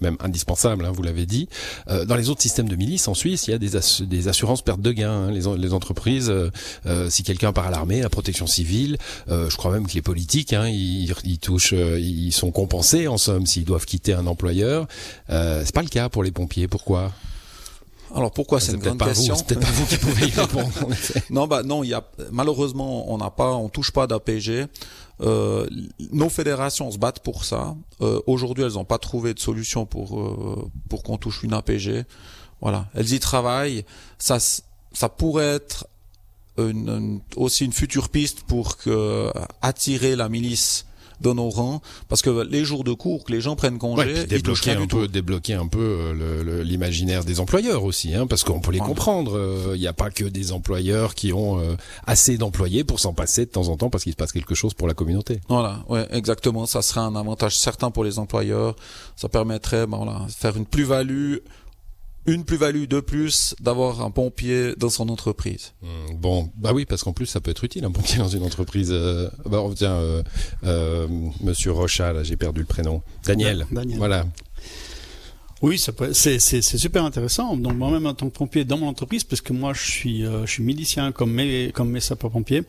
même 0.00 0.16
indispensable, 0.20 0.84
hein, 0.84 0.92
vous 0.94 1.02
l'avez 1.02 1.26
dit. 1.26 1.48
Euh, 1.88 2.04
dans 2.04 2.16
les 2.16 2.28
autres 2.30 2.42
systèmes 2.42 2.68
de 2.68 2.76
milice 2.76 3.08
en 3.08 3.14
Suisse, 3.14 3.46
il 3.48 3.50
y 3.50 3.54
a 3.54 3.58
des, 3.58 3.76
assu- 3.76 4.06
des 4.06 4.28
assurances 4.28 4.62
perte 4.62 4.80
de 4.80 4.92
gains. 4.92 5.28
hein. 5.28 5.30
Les, 5.30 5.42
les 5.58 5.72
entreprises, 5.72 6.30
euh, 6.30 6.50
euh, 6.86 7.10
si 7.10 7.22
quelqu'un 7.22 7.52
part 7.52 7.66
à 7.66 7.70
l'armée, 7.70 8.02
à 8.02 8.08
protection 8.08 8.46
civile, 8.46 8.96
euh, 9.28 9.50
je 9.50 9.56
crois 9.56 9.72
même 9.72 9.86
que 9.86 9.94
les 9.94 10.02
politiques, 10.02 10.52
hein, 10.52 10.68
ils, 10.68 11.12
ils 11.24 11.38
touchent, 11.38 11.72
ils 11.74 12.32
sont 12.32 12.50
compensés 12.50 13.08
en 13.08 13.18
somme 13.18 13.46
s'ils 13.46 13.64
doivent 13.64 13.86
quitter 13.86 14.12
un 14.14 14.26
employeur. 14.26 14.86
Euh, 15.30 15.62
c'est 15.64 15.74
pas 15.74 15.82
le 15.82 15.88
cas 15.88 16.08
pour 16.08 16.22
les 16.22 16.30
pompiers. 16.30 16.68
Pourquoi? 16.68 17.12
Alors 18.14 18.30
pourquoi 18.30 18.60
c'est 18.60 18.72
une 18.72 18.78
peut-être 18.78 18.96
grande 18.96 18.98
pas 19.00 19.06
question 19.06 19.34
vous, 19.34 19.42
pas 19.44 19.86
qui 19.88 19.96
pouvez 19.98 20.26
y 20.28 20.30
répondre. 20.40 20.70
Non, 21.30 21.46
bah 21.46 21.62
non, 21.62 21.82
il 21.84 21.90
y 21.90 21.94
a 21.94 22.04
malheureusement 22.30 23.10
on 23.12 23.18
n'a 23.18 23.30
pas, 23.30 23.52
on 23.54 23.68
touche 23.68 23.90
pas 23.90 24.06
d'APG. 24.06 24.66
Euh, 25.20 25.66
nos 26.12 26.28
fédérations 26.28 26.90
se 26.90 26.98
battent 26.98 27.20
pour 27.20 27.44
ça. 27.44 27.74
Euh, 28.00 28.20
Aujourd'hui, 28.26 28.64
elles 28.64 28.72
n'ont 28.74 28.84
pas 28.84 28.98
trouvé 28.98 29.34
de 29.34 29.38
solution 29.40 29.84
pour 29.86 30.20
euh, 30.20 30.70
pour 30.88 31.02
qu'on 31.02 31.16
touche 31.18 31.42
une 31.42 31.52
APG. 31.52 32.04
Voilà, 32.60 32.86
elles 32.94 33.12
y 33.12 33.20
travaillent. 33.20 33.84
Ça, 34.18 34.38
ça 34.38 35.08
pourrait 35.08 35.44
être 35.56 35.86
une, 36.56 36.88
une- 36.88 37.20
aussi 37.36 37.64
une 37.64 37.72
future 37.72 38.08
piste 38.08 38.42
pour 38.42 38.76
que 38.76 39.30
attirer 39.60 40.14
la 40.16 40.28
milice 40.28 40.86
de 41.24 41.32
nos 41.32 41.48
rangs, 41.48 41.80
parce 42.08 42.22
que 42.22 42.30
les 42.48 42.64
jours 42.64 42.84
de 42.84 42.92
cours 42.92 43.24
que 43.24 43.32
les 43.32 43.40
gens 43.40 43.56
prennent 43.56 43.78
congé, 43.78 44.04
Ouais, 44.04 44.12
ils 44.22 44.26
débloquer 44.26 44.72
un 44.72 44.80
du 44.82 44.86
peu, 44.86 45.06
tout. 45.06 45.06
débloquer 45.08 45.54
un 45.54 45.66
peu 45.66 45.78
euh, 45.80 46.62
l'imaginaire 46.62 47.24
des 47.24 47.40
employeurs 47.40 47.84
aussi, 47.84 48.14
hein, 48.14 48.26
parce 48.26 48.44
qu'on 48.44 48.60
peut 48.60 48.70
les 48.72 48.80
Ouais. 48.80 48.86
comprendre. 48.86 49.72
Il 49.74 49.80
n'y 49.80 49.86
a 49.86 49.92
pas 49.92 50.10
que 50.10 50.24
des 50.24 50.52
employeurs 50.52 51.14
qui 51.14 51.32
ont 51.32 51.58
euh, 51.58 51.74
assez 52.06 52.36
d'employés 52.36 52.84
pour 52.84 53.00
s'en 53.00 53.14
passer 53.14 53.46
de 53.46 53.50
temps 53.50 53.68
en 53.68 53.76
temps 53.76 53.88
parce 53.90 54.04
qu'il 54.04 54.12
se 54.12 54.16
passe 54.16 54.32
quelque 54.32 54.54
chose 54.54 54.74
pour 54.74 54.86
la 54.86 54.94
communauté. 54.94 55.40
Voilà, 55.48 55.84
ouais, 55.88 56.06
exactement. 56.10 56.66
Ça 56.66 56.82
serait 56.82 57.00
un 57.00 57.16
avantage 57.16 57.56
certain 57.56 57.90
pour 57.90 58.04
les 58.04 58.18
employeurs. 58.18 58.76
Ça 59.16 59.28
permettrait, 59.28 59.86
ben 59.86 59.96
voilà, 59.96 60.26
faire 60.28 60.56
une 60.56 60.66
plus-value, 60.66 61.36
une 62.26 62.44
plus-value 62.44 62.84
de 62.84 63.00
plus 63.00 63.54
d'avoir 63.60 64.00
un 64.02 64.10
pompier 64.10 64.74
dans 64.76 64.90
son 64.90 65.08
entreprise. 65.08 65.72
Hum, 65.82 66.16
Bon, 66.16 66.50
bah 66.56 66.72
oui, 66.72 66.86
parce 66.86 67.02
qu'en 67.02 67.12
plus 67.12 67.26
ça 67.26 67.40
peut 67.40 67.50
être 67.50 67.64
utile 67.64 67.84
un 67.84 67.90
pompier 67.90 68.18
dans 68.18 68.28
une 68.28 68.42
entreprise. 68.42 68.90
Euh, 68.92 69.28
bah, 69.44 69.60
on 69.60 69.72
tiens, 69.72 69.94
euh, 69.94 70.22
euh, 70.64 71.06
Monsieur 71.42 71.72
Rocha, 71.72 72.12
là, 72.12 72.22
j'ai 72.22 72.36
perdu 72.36 72.60
le 72.60 72.66
prénom. 72.66 73.02
Daniel. 73.24 73.66
Daniel. 73.70 73.98
Voilà. 73.98 74.26
Oui, 75.64 75.78
c'est 75.78 76.78
super 76.86 77.04
intéressant. 77.04 77.56
Donc 77.56 77.74
moi-même 77.74 78.06
en 78.06 78.12
tant 78.14 78.28
que 78.28 78.36
pompier 78.36 78.64
dans 78.66 78.76
mon 78.76 78.88
entreprise, 78.88 79.24
parce 79.24 79.40
que 79.40 79.52
moi 79.54 79.72
je 79.72 79.80
suis 79.80 80.24
euh, 80.26 80.44
je 80.46 80.50
suis 80.54 80.62
milicien 80.62 81.10
comme 81.10 81.32
mes 81.32 81.70
comme 81.72 81.90
mes 81.90 82.00
sapeurs-pompiers 82.00 82.62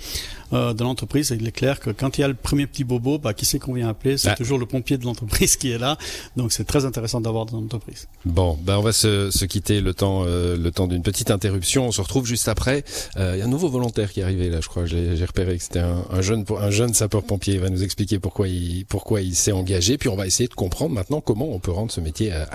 euh, 0.53 0.73
de 0.73 0.81
l'entreprise, 0.83 1.35
il 1.37 1.45
est 1.45 1.51
clair 1.51 1.79
que 1.81 1.89
quand 1.89 2.17
il 2.17 2.21
y 2.21 2.23
a 2.23 2.29
le 2.29 2.33
premier 2.47 2.67
petit 2.67 2.85
bobo, 2.85 3.17
bah 3.19 3.33
qui 3.33 3.45
c'est 3.45 3.59
qu'on 3.59 3.73
vient 3.73 3.89
appeler? 3.89 4.17
C'est 4.17 4.29
Ah. 4.29 4.35
toujours 4.35 4.57
le 4.57 4.65
pompier 4.65 4.97
de 4.97 5.03
l'entreprise 5.03 5.57
qui 5.57 5.71
est 5.71 5.77
là. 5.77 5.97
Donc 6.37 6.53
c'est 6.53 6.63
très 6.63 6.85
intéressant 6.85 7.19
d'avoir 7.19 7.45
dans 7.45 7.59
l'entreprise. 7.59 8.07
Bon, 8.23 8.57
ben 8.61 8.77
on 8.77 8.81
va 8.81 8.93
se, 8.93 9.29
se 9.29 9.43
quitter 9.45 9.81
le 9.81 9.93
temps, 9.93 10.23
euh, 10.25 10.55
le 10.55 10.71
temps 10.71 10.87
d'une 10.87 11.03
petite 11.03 11.31
interruption. 11.31 11.87
On 11.87 11.91
se 11.91 12.01
retrouve 12.01 12.25
juste 12.25 12.47
après. 12.47 12.85
Euh, 13.17 13.33
Il 13.35 13.39
y 13.39 13.41
a 13.41 13.45
un 13.45 13.49
nouveau 13.49 13.67
volontaire 13.69 14.09
qui 14.13 14.21
est 14.21 14.23
arrivé 14.23 14.49
là, 14.49 14.61
je 14.61 14.69
crois. 14.69 14.85
J'ai 14.85 15.17
j'ai 15.17 15.25
repéré 15.25 15.57
que 15.57 15.63
c'était 15.63 15.79
un, 15.79 16.05
un 16.09 16.21
jeune, 16.21 16.45
un 16.57 16.69
jeune 16.71 16.93
sapeur-pompier. 16.93 17.55
Il 17.55 17.59
va 17.59 17.69
nous 17.69 17.83
expliquer 17.83 18.19
pourquoi 18.19 18.47
il, 18.47 18.85
pourquoi 18.85 19.19
il 19.21 19.35
s'est 19.35 19.51
engagé. 19.51 19.97
Puis 19.97 20.07
on 20.07 20.15
va 20.15 20.25
essayer 20.27 20.47
de 20.47 20.53
comprendre 20.53 20.93
maintenant 20.95 21.19
comment 21.19 21.49
on 21.53 21.59
peut 21.59 21.71
rendre 21.71 21.91
ce 21.91 21.99
métier 21.99 22.31
euh, 22.31 22.45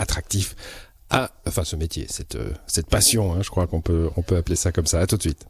À, 1.12 1.30
enfin, 1.46 1.64
ce 1.64 1.74
métier, 1.74 2.06
cette, 2.08 2.36
euh, 2.36 2.52
cette 2.68 2.86
passion, 2.86 3.32
hein, 3.34 3.42
je 3.42 3.50
crois 3.50 3.66
qu'on 3.66 3.80
peut, 3.80 4.10
on 4.16 4.22
peut 4.22 4.36
appeler 4.36 4.54
ça 4.54 4.70
comme 4.70 4.86
ça. 4.86 5.00
À 5.00 5.06
tout 5.06 5.16
de 5.16 5.22
suite. 5.22 5.44